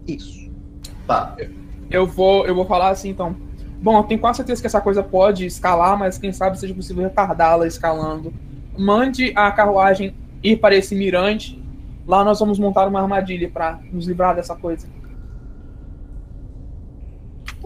[0.06, 0.50] Isso.
[1.06, 1.36] Tá.
[1.90, 3.36] Eu vou, eu vou falar assim, então.
[3.82, 7.02] Bom, eu tenho quase certeza que essa coisa pode escalar, mas quem sabe seja possível
[7.02, 8.32] retardá-la escalando.
[8.78, 11.61] Mande a carruagem ir para esse mirante.
[12.06, 14.86] Lá nós vamos montar uma armadilha para nos livrar dessa coisa.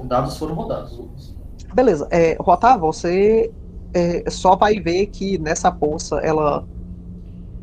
[0.05, 1.35] Dados foram rodados, Lucas.
[1.75, 3.51] Beleza, é, Rota, você
[3.93, 6.65] é, só vai ver que nessa poça ela.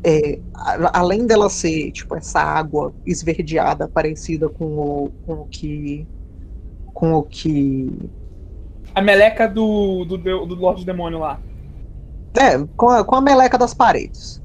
[0.04, 6.06] é, a- além dela ser tipo essa água esverdeada parecida com o, com o que
[6.92, 7.90] com o que
[8.94, 11.40] A meleca do, do, do, do Lorde Demônio lá.
[12.36, 14.43] É, com a, com a meleca das paredes.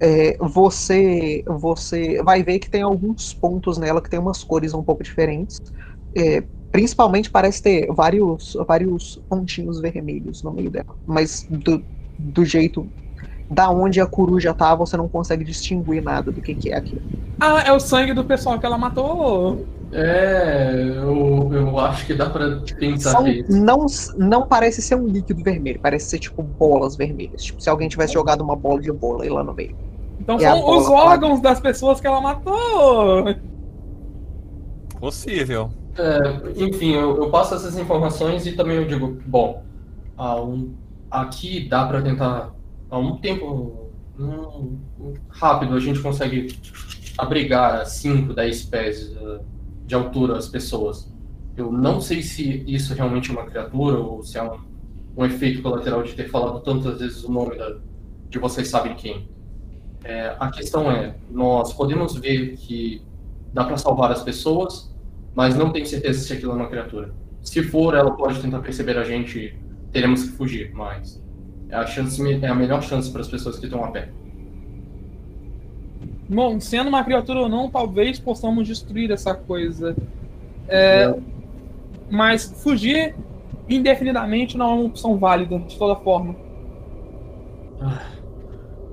[0.00, 4.82] É, você você vai ver que tem alguns pontos nela que tem umas cores um
[4.84, 5.58] pouco diferentes.
[6.16, 10.96] É, principalmente parece ter vários, vários pontinhos vermelhos no meio dela.
[11.06, 11.86] Mas do,
[12.18, 12.90] do jeito
[13.50, 17.02] da onde a coruja tá, você não consegue distinguir nada do que, que é aquilo.
[17.40, 19.64] Ah, é o sangue do pessoal que ela matou.
[19.92, 23.52] É, eu, eu acho que dá pra pensar São, nisso.
[23.52, 23.86] não,
[24.18, 27.44] não parece ser um líquido vermelho, parece ser tipo bolas vermelhas.
[27.44, 29.76] Tipo, se alguém tivesse jogado uma bola de vôlei lá no meio.
[30.20, 31.10] Então a são bola os quadra.
[31.10, 33.32] órgãos das pessoas que ela matou.
[34.98, 35.70] Possível.
[35.96, 39.62] É, enfim, eu, eu passo essas informações e também eu digo, bom,
[40.16, 40.74] há um-
[41.10, 42.50] aqui dá pra tentar,
[42.90, 44.78] há um tempo hum,
[45.28, 46.48] rápido a gente consegue
[47.18, 49.40] abrigar a 5, 10 pés eh,
[49.86, 51.12] de altura as pessoas.
[51.56, 54.58] Eu não sei se isso realmente é uma criatura ou se é um,
[55.16, 57.78] um efeito colateral de ter falado tantas vezes o nome da-
[58.28, 59.28] de vocês sabem quem.
[60.04, 63.02] É, a questão é, nós podemos ver que
[63.52, 64.94] dá pra salvar as pessoas,
[65.34, 67.14] mas não tenho certeza se aquilo é uma criatura.
[67.42, 69.58] Se for, ela pode tentar perceber a gente
[69.92, 71.22] teremos que fugir, mas
[71.68, 74.08] é a, chance, é a melhor chance para as pessoas que estão a pé.
[76.28, 79.96] Bom, sendo uma criatura ou não, talvez possamos destruir essa coisa.
[80.68, 81.14] É,
[82.10, 83.14] mas fugir
[83.68, 86.34] indefinidamente não é uma opção válida, de toda forma.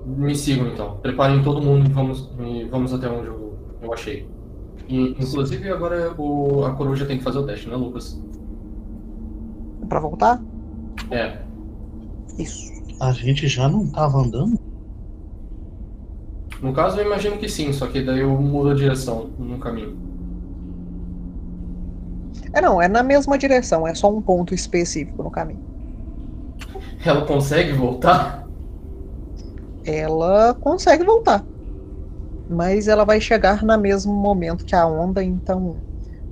[0.06, 0.98] Me sigam então.
[0.98, 4.28] Preparem todo mundo e vamos, e vamos até onde eu, eu achei.
[4.88, 8.22] E, inclusive, agora o, a coruja tem que fazer o teste, né, Lucas?
[9.88, 10.42] Pra voltar?
[11.10, 11.43] É.
[12.38, 12.72] Isso.
[13.00, 14.60] A gente já não tava andando?
[16.62, 19.98] No caso, eu imagino que sim, só que daí eu mudo a direção no caminho.
[22.54, 25.60] É não, é na mesma direção, é só um ponto específico no caminho.
[27.06, 28.48] Ela consegue voltar?
[29.86, 31.46] Ela consegue voltar.
[32.48, 35.82] Mas ela vai chegar no mesmo momento que a onda, então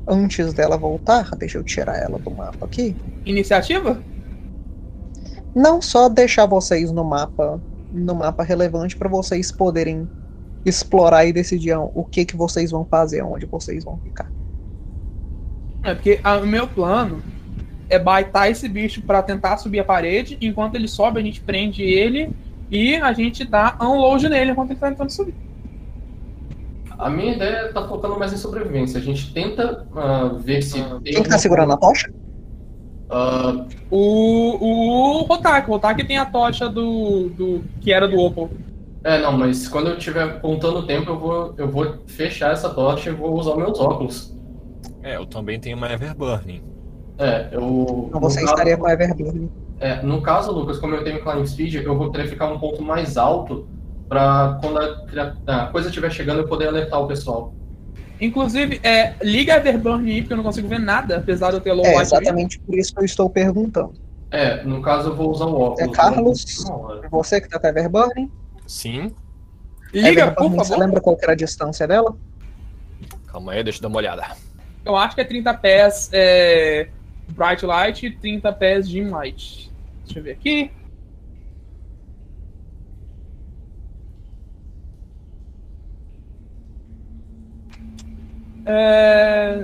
[0.07, 2.95] antes dela voltar, deixa eu tirar ela do mapa aqui.
[3.25, 4.01] Iniciativa?
[5.53, 7.59] Não só deixar vocês no mapa,
[7.91, 10.07] no mapa relevante para vocês poderem
[10.65, 14.31] explorar e decidir o que que vocês vão fazer, onde vocês vão ficar.
[15.83, 17.21] É porque ah, o meu plano
[17.89, 20.37] é baitar esse bicho pra tentar subir a parede.
[20.39, 22.31] Enquanto ele sobe, a gente prende ele
[22.69, 25.35] e a gente dá unload nele enquanto ele tá tentando subir.
[26.97, 28.99] A minha ideia tá focando mais em sobrevivência.
[28.99, 30.79] A gente tenta ah, ver se.
[30.79, 32.13] tem Quem que tá segurando a tocha?
[33.11, 38.49] Ah, O, o Rotak, o Rotak tem a tocha do, do que era do Opal.
[39.03, 42.69] é, não, mas quando eu estiver contando o tempo, eu vou, eu vou fechar essa
[42.69, 44.33] tocha e vou usar meus óculos.
[45.03, 46.61] É, eu também tenho uma Everburning.
[47.17, 48.05] É, eu.
[48.07, 49.49] Então você caso- estaria com a Everburn.
[49.79, 52.81] É, no caso, Lucas, como eu tenho Climb Speed, eu vou querer ficar um ponto
[52.83, 53.67] mais alto
[54.07, 57.53] pra quando a, a coisa estiver chegando eu poder alertar o pessoal.
[58.21, 61.61] Inclusive, é, liga a Everburn aí, porque eu não consigo ver nada, apesar de eu
[61.61, 63.93] ter low É exatamente por isso que eu estou perguntando.
[64.29, 65.79] É, no caso eu vou usar o óculos.
[65.81, 66.63] É Carlos?
[66.65, 68.31] Não, Você que tá com a Everburn?
[68.67, 69.11] Sim.
[69.91, 70.85] Liga, Everburn, por Você favor.
[70.85, 72.15] lembra qual que era a distância dela?
[73.27, 74.27] Calma aí, deixa eu dar uma olhada.
[74.85, 76.87] Eu acho que é 30 pés é,
[77.29, 79.71] Bright Light e 30 pés Dim Light.
[80.05, 80.71] Deixa eu ver aqui.
[88.65, 89.57] É...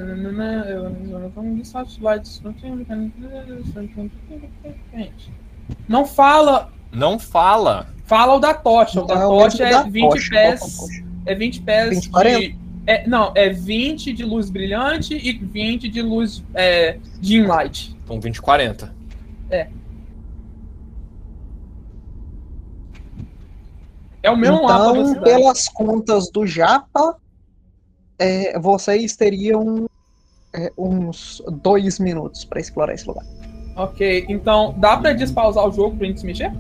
[5.87, 6.71] Não fala.
[6.91, 7.87] Não fala.
[8.05, 9.01] Fala o da tocha.
[9.01, 10.77] O da Não, é tocha é da 20 tocha, pés.
[11.25, 12.09] É 20 pés 20, de.
[12.09, 12.55] 40?
[12.87, 17.95] É, não, é 20 de luz brilhante e 20 de luz é, dim light.
[18.03, 18.95] Então 20 e 40.
[24.27, 25.23] É o mesmo mapa Então, cidade.
[25.25, 27.17] pelas contas do Japa,
[28.19, 29.89] é, vocês teriam
[30.53, 33.25] é, uns dois minutos para explorar esse lugar.
[33.75, 36.51] Ok, então dá pra despausar o jogo pra gente se mexer?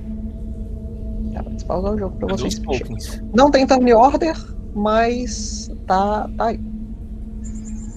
[1.33, 2.59] Dá pra despausar o jogo para vocês.
[2.59, 2.79] mexerem.
[2.79, 3.23] tokens?
[3.33, 4.35] Não tem turn order,
[4.75, 6.59] mas tá, tá aí.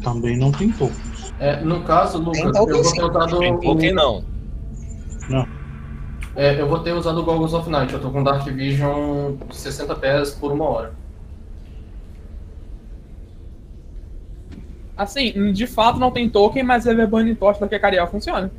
[0.02, 0.94] Também não tem pouco.
[1.38, 2.96] É, no caso, Lucas, eu vou sim.
[2.96, 3.38] ter usado.
[3.38, 4.24] Tem token não.
[6.36, 7.92] É, eu vou ter usado o Goggles of Night.
[7.92, 10.99] Eu tô com Dark Vision 60 pés por uma hora.
[15.00, 18.50] Assim, de fato não tem token, mas a Everburning Torch da Kekariel funciona.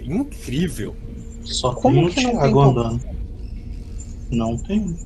[0.00, 0.94] Incrível.
[1.42, 2.78] Só Como tem o que não tem Thiago pouco?
[2.80, 3.00] andando.
[4.30, 4.96] Não tem.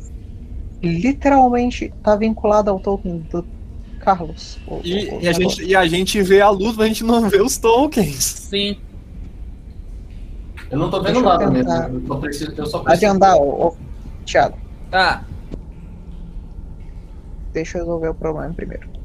[0.83, 3.47] Literalmente tá vinculado ao token do
[4.01, 4.59] Carlos.
[4.69, 7.03] o- E, o- e a gente, e a gente vê a luz, mas a gente
[7.05, 8.23] não vê os tokens.
[8.25, 8.77] Sim.
[10.71, 11.73] Eu não tô vendo nada mesmo.
[11.73, 13.37] Eu, só preciso, eu só Pode preciso.
[13.41, 13.77] ô, ô,
[14.27, 14.59] Thiago.
[14.91, 15.25] Tá.
[17.55, 18.98] Deixa eu resolver o problema primeiro.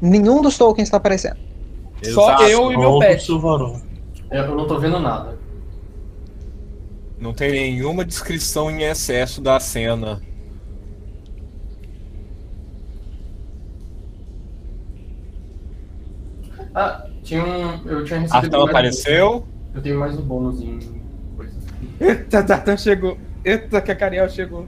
[0.00, 1.36] Nenhum dos tokens está aparecendo.
[2.02, 2.42] Só Exato.
[2.44, 3.24] eu e meu Só pet.
[3.24, 3.82] Silvarão.
[4.30, 5.38] Eu, não tô vendo nada.
[7.18, 10.22] Não tem nenhuma descrição em excesso da cena.
[16.74, 17.86] Ah, tinha um.
[17.86, 18.44] Eu tinha recebido.
[18.44, 19.44] Artão apareceu.
[19.74, 20.78] Eu tenho mais um bônus em
[21.36, 21.52] coisa.
[22.00, 23.18] Eita, Tartan chegou.
[23.44, 24.66] Eita, Kekariel chegou.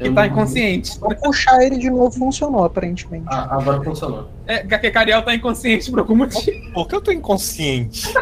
[0.00, 0.98] E Eu tá não- inconsciente.
[0.98, 3.26] Vou puxar ele de novo, funcionou aparentemente.
[3.28, 4.28] Ah, agora funcionou.
[4.46, 6.72] É, a Kekariel tá inconsciente por algum motivo.
[6.72, 8.12] Por que eu tô inconsciente?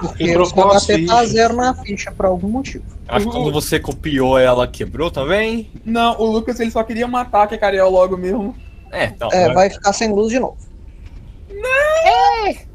[0.00, 1.28] Porque as HP tá fichas.
[1.30, 2.84] zero na ficha por algum motivo.
[3.06, 5.70] Acho que quando você copiou ela, quebrou também.
[5.84, 8.54] Não, o Lucas ele só queria matar a Kekariel logo mesmo.
[8.90, 9.28] É, então.
[9.32, 9.54] É, né?
[9.54, 10.56] vai ficar sem luz de novo.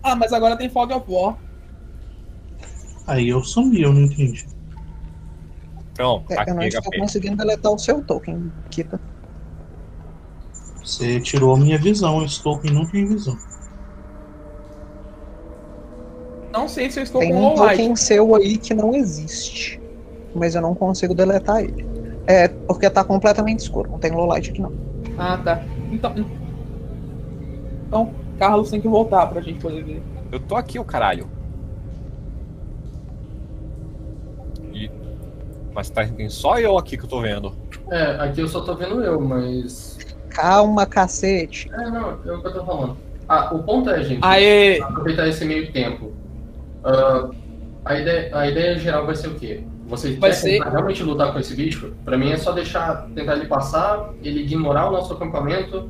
[0.04, 1.36] Ah, mas agora tem Fog of War.
[3.06, 4.46] Aí eu sumi, eu não entendi.
[6.00, 6.98] Pronto, É, tá eu não aqui, estou HP.
[6.98, 8.98] conseguindo deletar o seu token, Kita.
[10.82, 13.38] Você tirou a minha visão, esse token não tem visão.
[16.54, 17.78] Não sei se eu estou Tem com um low light.
[17.78, 19.78] token seu aí que não existe.
[20.34, 21.86] Mas eu não consigo deletar ele.
[22.26, 24.72] É porque tá completamente escuro, não tem low light aqui não.
[25.18, 25.62] Ah, tá.
[25.92, 26.16] Então.
[27.88, 30.02] Então, Carlos tem que voltar pra gente poder ver.
[30.32, 31.28] Eu tô aqui, o caralho.
[35.74, 37.54] Mas tá, tem só eu aqui que eu tô vendo.
[37.90, 39.98] É, aqui eu só tô vendo eu, mas.
[40.30, 41.70] Calma, cacete.
[41.74, 42.98] É, não, é o que eu tô falando.
[43.28, 44.82] Ah, o ponto é, gente, Aê!
[44.82, 46.12] aproveitar esse meio tempo.
[46.84, 47.30] Ah,
[47.86, 49.64] a, ideia, a ideia geral vai ser o quê?
[49.88, 51.94] Você Vai ser- tentar realmente lutar com esse bicho?
[52.06, 55.90] Pra mim é só deixar, tentar ele passar, ele ignorar o nosso acampamento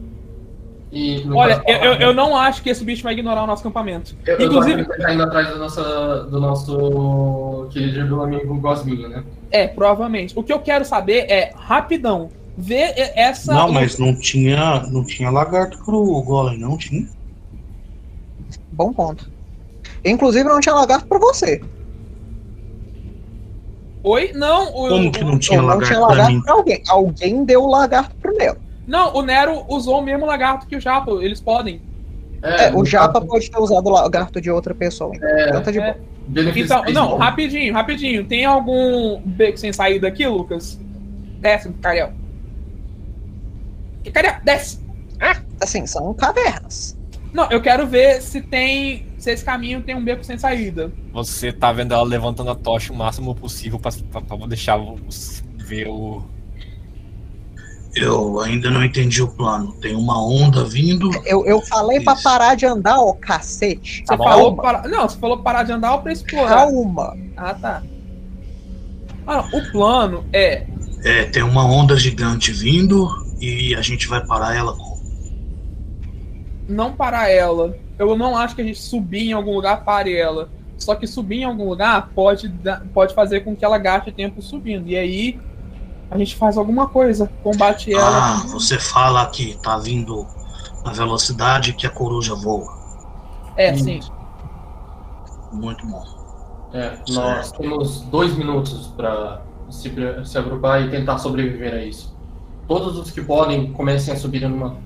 [1.35, 4.15] Olha, eu, eu, eu não acho que esse bicho vai ignorar o nosso acampamento.
[4.25, 5.81] Eu, eu Inclusive, tô ainda atrás do nosso,
[6.29, 9.23] do nosso querido amigo Gosminho, né?
[9.51, 10.33] é, provavelmente.
[10.35, 13.53] O que eu quero saber é, rapidão, ver essa.
[13.53, 17.07] Não, mas não tinha, não tinha lagarto pro golem, não tinha?
[18.71, 19.29] Bom ponto.
[20.03, 21.61] Inclusive não tinha lagarto pra você.
[24.03, 24.31] Oi?
[24.33, 26.21] Não, o, Como que não tinha Ou não lagarto tinha pra mim?
[26.21, 26.83] lagarto pra alguém.
[26.87, 28.57] Alguém deu o lagarto primeiro.
[28.89, 31.79] Não, o Nero usou o mesmo lagarto que o Japo, eles podem.
[32.41, 35.15] É, no o Japa pode ter usado o lagarto de outra pessoa.
[35.15, 35.95] Então, então tá de é.
[36.55, 37.17] Então, não, bom.
[37.17, 38.25] rapidinho, rapidinho.
[38.25, 40.79] Tem algum beco sem saída aqui, Lucas?
[41.39, 42.11] Desce, Cariel.
[44.11, 44.79] Cariel, desce!
[45.61, 46.97] Assim, são cavernas.
[47.31, 49.05] Não, eu quero ver se tem.
[49.19, 50.91] Se esse caminho tem um beco sem saída.
[51.13, 55.43] Você tá vendo ela levantando a tocha o máximo possível pra, pra, pra deixar você
[55.57, 56.23] ver o.
[58.01, 59.73] Eu ainda não entendi o plano.
[59.73, 61.09] Tem uma onda vindo.
[61.25, 62.23] Eu, eu falei pra Isso.
[62.23, 64.03] parar de andar, ó, cacete.
[64.05, 64.23] Tá Você bom.
[64.23, 64.87] falou para...
[64.87, 66.49] Não, você falou parar de andar ou pra explorar?
[66.67, 67.17] Calma.
[67.35, 67.83] Ah, tá.
[69.27, 70.65] Ah, não, o plano é.
[71.03, 73.07] É, tem uma onda gigante vindo
[73.39, 74.97] e a gente vai parar ela com.
[76.67, 77.75] não parar ela.
[77.97, 80.49] Eu não acho que a gente subir em algum lugar pare ela.
[80.77, 84.41] Só que subir em algum lugar pode, dar- pode fazer com que ela gaste tempo
[84.41, 84.87] subindo.
[84.87, 85.39] E aí
[86.11, 88.35] a gente faz alguma coisa, combate ela.
[88.41, 90.25] Ah, você fala que tá vindo
[90.83, 92.77] na velocidade que a coruja voa.
[93.57, 93.99] é, sim.
[95.51, 96.03] Muito bom.
[96.73, 99.91] É, nós temos dois minutos para se,
[100.25, 102.15] se agrupar e tentar sobreviver a isso.
[102.67, 104.77] Todos os que podem comecem a subir numa,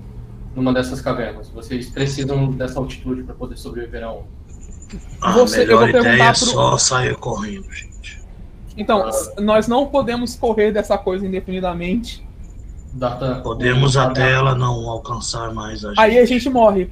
[0.56, 1.48] numa dessas cavernas.
[1.50, 4.22] Vocês precisam dessa altitude para poder sobreviver a um.
[5.20, 7.93] A Você- eu melhor vou ideia é pro- só sair correndo, gente.
[8.76, 12.26] Então, s- nós não podemos correr dessa coisa indefinidamente.
[12.92, 16.00] Data, Podemos até ela não alcançar mais a gente.
[16.00, 16.88] Aí a gente morre.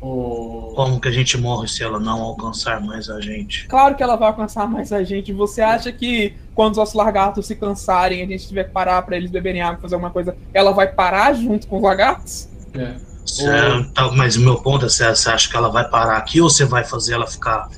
[0.00, 0.72] O...
[0.76, 3.66] Como que a gente morre se ela não alcançar mais a gente?
[3.66, 5.32] Claro que ela vai alcançar mais a gente.
[5.32, 9.16] Você acha que quando os nossos lagartos se cansarem, a gente tiver que parar pra
[9.16, 12.48] eles beberem água, fazer alguma coisa, ela vai parar junto com os lagartos?
[12.74, 12.94] É.
[13.26, 13.44] Cê-
[13.92, 16.48] tá, mas o meu ponto é: você você acha que ela vai parar aqui ou
[16.48, 17.68] você vai fazer ela ficar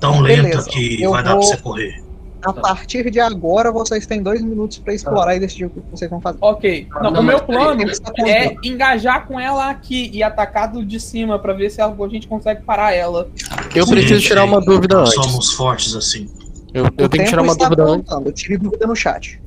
[0.00, 2.03] tão lenta Beleza, que eu vai dar pra vou- você correr?
[2.44, 6.10] A partir de agora, vocês têm dois minutos pra explorar e decidir o que vocês
[6.10, 6.38] vão fazer.
[6.42, 6.86] Ok.
[7.02, 7.82] Não, Não, o meu plano
[8.26, 12.28] é engajar com ela aqui e atacar do de cima pra ver se a gente
[12.28, 13.30] consegue parar ela.
[13.74, 15.14] Eu preciso tirar uma dúvida antes.
[15.14, 16.28] Somos fortes assim.
[16.74, 18.10] Eu, eu tenho que tirar uma está dúvida antes.
[18.10, 18.32] contando.
[18.32, 19.40] Tire dúvida no chat.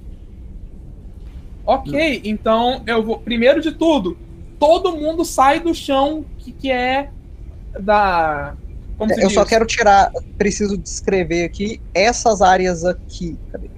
[1.66, 3.20] Ok, então eu vou.
[3.20, 4.18] Primeiro de tudo,
[4.58, 7.10] todo mundo sai do chão que, que é
[7.78, 8.56] da.
[8.98, 9.50] Como Eu só diz?
[9.50, 13.39] quero tirar, preciso descrever aqui essas áreas aqui.
[13.52, 13.70] cadê?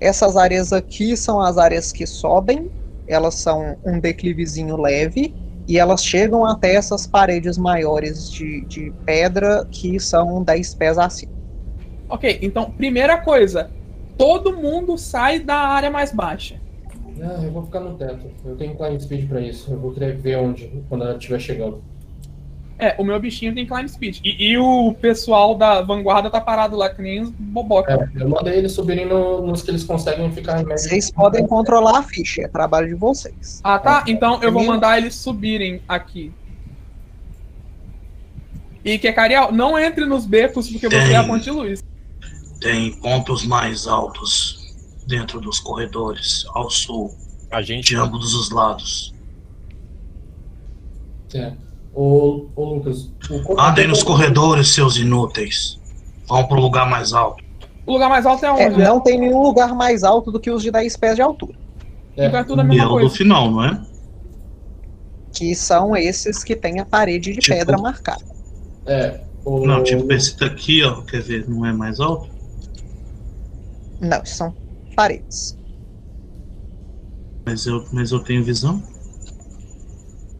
[0.00, 2.70] Essas áreas aqui são as áreas que sobem,
[3.08, 5.34] elas são um declivezinho leve
[5.66, 11.32] e elas chegam até essas paredes maiores de, de pedra que são 10 pés acima.
[12.08, 13.70] Ok, então, primeira coisa,
[14.16, 16.60] todo mundo sai da área mais baixa.
[17.20, 18.28] Ah, eu vou ficar no teto.
[18.44, 19.72] Eu tenho climb speed pra isso.
[19.72, 21.82] Eu vou querer ver onde, quando ela estiver chegando.
[22.76, 24.18] É, o meu bichinho tem climb speed.
[24.24, 27.92] E, e o pessoal da vanguarda tá parado lá, que nem os boboca.
[28.16, 30.78] É, eu mandei eles subirem no- nos que eles conseguem ficar em média.
[30.78, 33.60] Vocês podem controlar a ficha, é trabalho de vocês.
[33.62, 34.04] Ah, tá?
[34.08, 36.32] Então eu vou mandar eles subirem aqui.
[38.84, 41.82] E que Cariel, não entre nos becos porque você é a Ponte Luz.
[42.60, 44.74] Tem pontos mais altos
[45.06, 47.14] dentro dos corredores, ao sul,
[47.50, 47.86] A gente.
[47.88, 49.14] de ambos os lados.
[51.34, 51.52] É.
[51.94, 55.78] Ô, ô Lucas, o Andem nos corredores, seus inúteis.
[56.28, 57.42] Vão pro lugar mais alto.
[57.86, 58.82] O lugar mais alto é É, onde?
[58.82, 61.54] não tem nenhum lugar mais alto do que os de 10 pés de altura,
[62.16, 63.16] É, Então é tudo a E é mesma o do coisa.
[63.16, 63.86] final, não é?
[65.32, 68.24] que são esses que têm a parede de Tipo- pedra marcada.
[68.86, 72.28] é, o, Não, tipo esse daqui, ó, quer ver, não é mais alto?
[74.00, 74.54] Não, são
[74.94, 75.56] paredes.
[77.46, 78.82] Mas eu, mas eu tenho visão.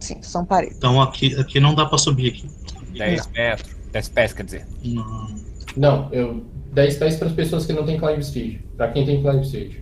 [0.05, 0.76] Sim, são paredes.
[0.76, 2.46] Então aqui, aqui não dá pra subir aqui.
[2.92, 3.74] 10 metros.
[3.90, 4.66] 10 pés, quer dizer.
[4.84, 5.34] Não.
[5.74, 8.61] Não, eu 10 pés para as pessoas que não têm climb speed.
[8.76, 9.76] Pra quem tem climb speed.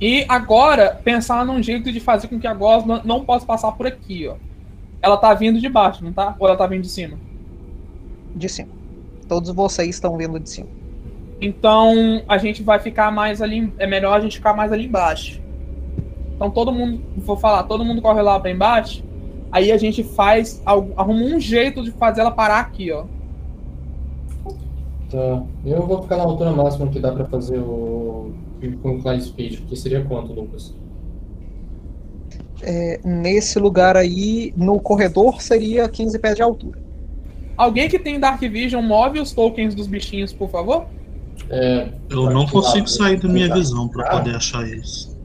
[0.00, 3.86] E agora, pensar num jeito de fazer com que a gosma não possa passar por
[3.86, 4.34] aqui, ó.
[5.00, 6.34] Ela tá vindo de baixo, não tá?
[6.40, 7.16] Ou ela tá vindo de cima?
[8.34, 8.70] De cima.
[9.28, 10.77] Todos vocês estão vendo de cima.
[11.40, 13.72] Então a gente vai ficar mais ali.
[13.78, 15.40] É melhor a gente ficar mais ali embaixo.
[16.34, 19.04] Então todo mundo, vou falar, todo mundo corre lá pra embaixo.
[19.50, 23.04] Aí a gente faz, arruma um jeito de fazer ela parar aqui, ó.
[25.10, 25.42] Tá.
[25.64, 28.32] Eu vou ficar na altura máxima que dá pra fazer o.
[28.82, 29.60] com climb speed.
[29.66, 30.74] Que seria quanto, Lucas?
[32.62, 36.78] É, nesse lugar aí, no corredor, seria 15 pés de altura.
[37.56, 40.86] Alguém que tem Dark Vision, move os tokens dos bichinhos, por favor.
[41.50, 44.10] É, Eu não consigo sair da minha visão pra Ah.
[44.18, 45.16] poder achar eles.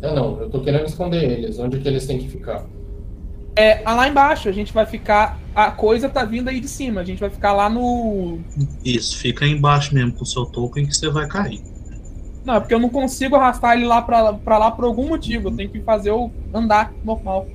[0.00, 1.58] é não, eu tô querendo esconder eles.
[1.58, 2.64] Onde que eles têm que ficar?
[3.54, 5.38] É, ah, lá embaixo, a gente vai ficar.
[5.54, 7.02] A coisa tá vindo aí de cima.
[7.02, 8.38] A gente vai ficar lá no.
[8.84, 11.60] Isso, fica aí embaixo mesmo com o seu token que você vai cair.
[12.44, 15.48] Não, é porque eu não consigo arrastar ele lá pra, pra lá por algum motivo.
[15.50, 17.46] Eu tenho que fazer o andar normal.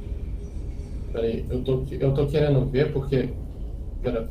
[1.12, 3.30] Peraí, eu tô, eu tô querendo ver porque.
[4.04, 4.30] Pera.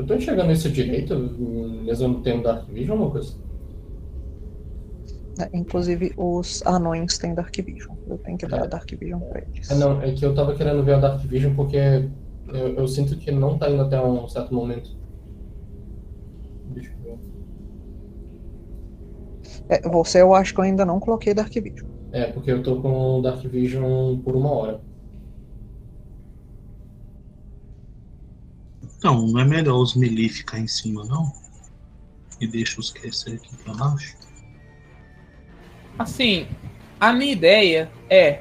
[0.00, 1.14] Eu tô enxergando isso direito,
[1.84, 3.36] mesmo não tendo Dark Vision, Lucas?
[5.36, 5.50] né?
[5.52, 7.94] Inclusive, os anões têm Dark Vision.
[8.08, 8.68] Eu tenho que dar É.
[8.68, 9.70] Dark Vision pra eles.
[9.70, 11.76] É, não, é que eu tava querendo ver a Dark Vision porque
[12.48, 14.90] eu, eu sinto que não tá indo até um certo momento.
[16.74, 17.18] Deixa eu ver.
[19.68, 21.88] É, você, eu acho que eu ainda não coloquei Dark Vision.
[22.12, 24.80] É, porque eu tô com o Dark Vision por uma hora.
[29.00, 31.32] Então, não é melhor os melee ficar em cima, não?
[32.38, 34.14] E deixa os crescer aqui pra baixo?
[35.98, 36.46] Assim,
[37.00, 38.40] a minha ideia é.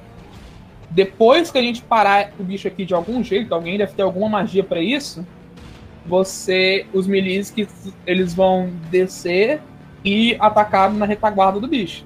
[0.90, 4.28] Depois que a gente parar o bicho aqui de algum jeito, alguém deve ter alguma
[4.28, 5.26] magia pra isso.
[6.06, 6.86] Você.
[6.92, 7.66] Os milis que
[8.06, 9.62] eles vão descer
[10.04, 12.06] e atacar na retaguarda do bicho.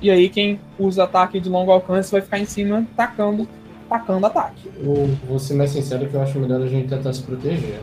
[0.00, 3.48] E aí quem usa ataque de longo alcance vai ficar em cima tacando,
[3.94, 4.68] tacando ataque.
[4.76, 7.80] Eu vou ser mais sincero que eu acho melhor a gente tentar se proteger.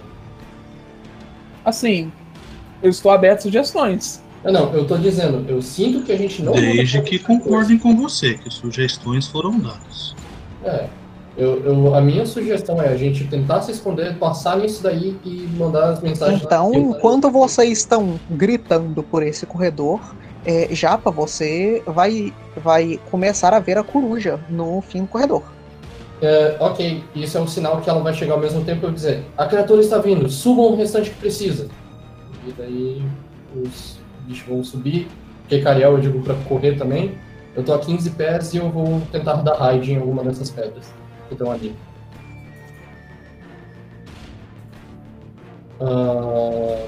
[1.64, 2.12] Assim,
[2.84, 4.22] eu estou aberto a sugestões.
[4.44, 6.52] Ah, não, eu tô dizendo, eu sinto que a gente não.
[6.54, 10.16] Desde que concordem com você, que sugestões foram dadas.
[10.66, 10.88] É.
[11.38, 15.48] Eu, eu, a minha sugestão é a gente tentar se esconder, passar nisso daí e
[15.58, 16.42] mandar as mensagens.
[16.44, 20.02] Então, enquanto vocês estão gritando por esse corredor,
[20.46, 25.44] é, Japa, você vai, vai começar a ver a coruja no fim do corredor.
[26.22, 29.26] É, ok, isso é um sinal que ela vai chegar ao mesmo tempo e dizer:
[29.36, 31.68] a criatura está vindo, subam o restante que precisa.
[32.48, 33.04] E daí
[33.56, 33.98] os
[34.28, 35.08] bichos vão subir.
[35.48, 37.18] Que Cariel eu digo pra correr também.
[37.56, 40.94] Eu tô a 15 pés e eu vou tentar dar raid em alguma dessas pedras
[41.28, 41.76] que estão ali.
[45.82, 46.88] Ah,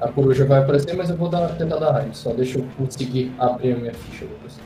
[0.00, 2.16] a coruja vai aparecer, mas eu vou dar, tentar dar raid.
[2.16, 4.63] Só deixa eu conseguir abrir a minha ficha depois.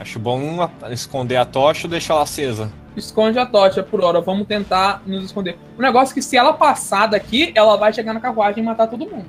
[0.00, 2.72] Acho bom esconder a tocha ou deixar ela acesa.
[2.96, 5.58] Esconde a tocha por hora, vamos tentar nos esconder.
[5.78, 8.86] O negócio é que se ela passar daqui, ela vai chegar na carruagem e matar
[8.86, 9.26] todo mundo.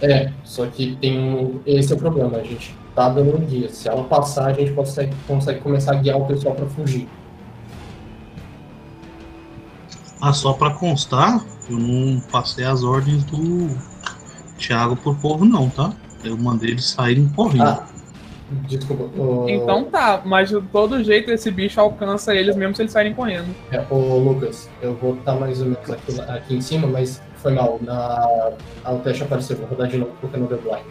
[0.00, 1.60] É, só que tem um.
[1.66, 3.68] Esse é o problema, a gente tá dando um guia.
[3.68, 7.06] Se ela passar, a gente consegue, consegue começar a guiar o pessoal pra fugir.
[10.22, 13.68] Ah, só pra constar, eu não passei as ordens do
[14.56, 15.92] Thiago pro povo, não, tá?
[16.24, 17.68] Eu mandei eles saírem correndo.
[17.68, 17.86] Ah,
[18.68, 19.04] desculpa.
[19.20, 23.14] ô- Então tá, mas de todo jeito esse bicho alcança eles mesmo se eles saírem
[23.14, 23.54] correndo.
[23.72, 27.52] É, ô Lucas, eu vou estar mais ou menos aqui, aqui em cima, mas foi
[27.52, 27.78] mal.
[27.82, 28.52] Na...
[28.86, 30.84] O teste apareceu, vou rodar de novo porque não deu blind.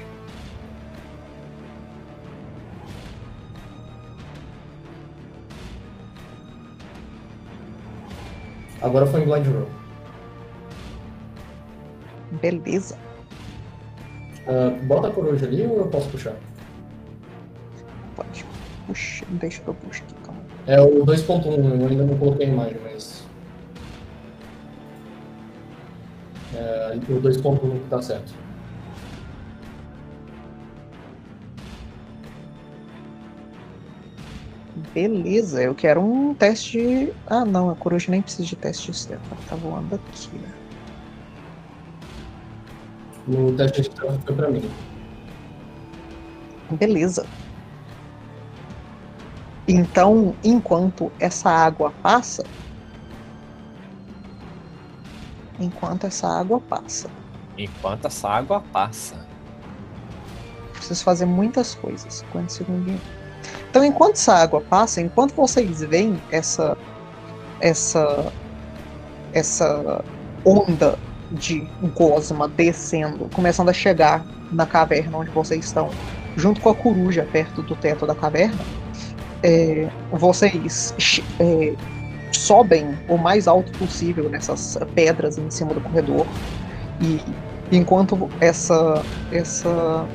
[8.81, 9.67] Agora foi em blind roll.
[12.41, 12.97] Beleza.
[14.47, 16.33] Ah, bota a coruja ali ou eu posso puxar?
[18.15, 18.45] Pode.
[18.87, 20.41] Puxa, deixa que eu puxo aqui, calma.
[20.67, 23.25] É o 2.1, eu ainda não coloquei a imagem, mas.
[26.53, 28.33] É, o 2.1 que tá certo.
[34.93, 37.13] Beleza, eu quero um teste.
[37.27, 39.23] Ah, não, a coruja nem precisa de teste externo.
[39.29, 40.53] Ela tá voando aqui, né?
[43.27, 44.69] No teste de stealth foi pra mim.
[46.71, 47.25] Beleza.
[49.67, 52.43] Então, enquanto essa água passa.
[55.59, 57.09] Enquanto essa água passa.
[57.57, 59.15] Enquanto essa água passa.
[60.73, 62.23] Preciso fazer muitas coisas.
[62.31, 63.01] Quantos segundinhos?
[63.69, 66.77] Então, enquanto essa água passa, enquanto vocês veem essa
[67.59, 68.31] essa
[69.33, 70.03] essa
[70.45, 70.97] onda
[71.31, 75.89] de gosma descendo, começando a chegar na caverna onde vocês estão,
[76.37, 78.63] junto com a coruja perto do teto da caverna,
[79.45, 81.73] é, vocês é,
[82.31, 86.25] sobem o mais alto possível nessas pedras em cima do corredor
[86.99, 87.21] e
[87.71, 90.05] enquanto essa essa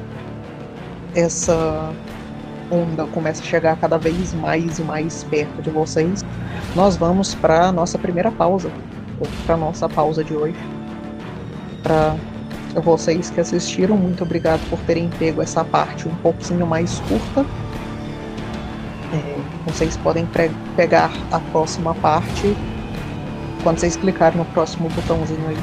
[1.14, 1.92] essa
[2.72, 6.24] onda começa a chegar cada vez mais e mais perto de vocês,
[6.74, 8.70] nós vamos para nossa primeira pausa,
[9.44, 10.54] para nossa pausa de hoje.
[11.82, 12.14] Para
[12.80, 17.44] vocês que assistiram, muito obrigado por terem pego essa parte um pouquinho mais curta.
[19.72, 20.28] Vocês podem
[20.76, 22.56] pegar a próxima parte
[23.62, 25.58] quando vocês clicarem no próximo botãozinho aí.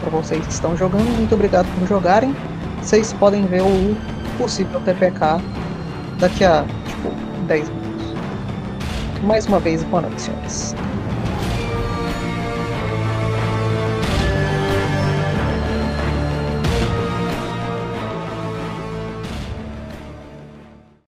[0.00, 2.34] Para vocês que estão jogando, muito obrigado por jogarem.
[2.80, 3.96] Vocês podem ver o
[4.38, 5.42] possível TPK
[6.18, 7.10] daqui a tipo
[7.46, 8.14] 10 minutos.
[9.22, 10.74] Mais uma vez, boa noite, senhores.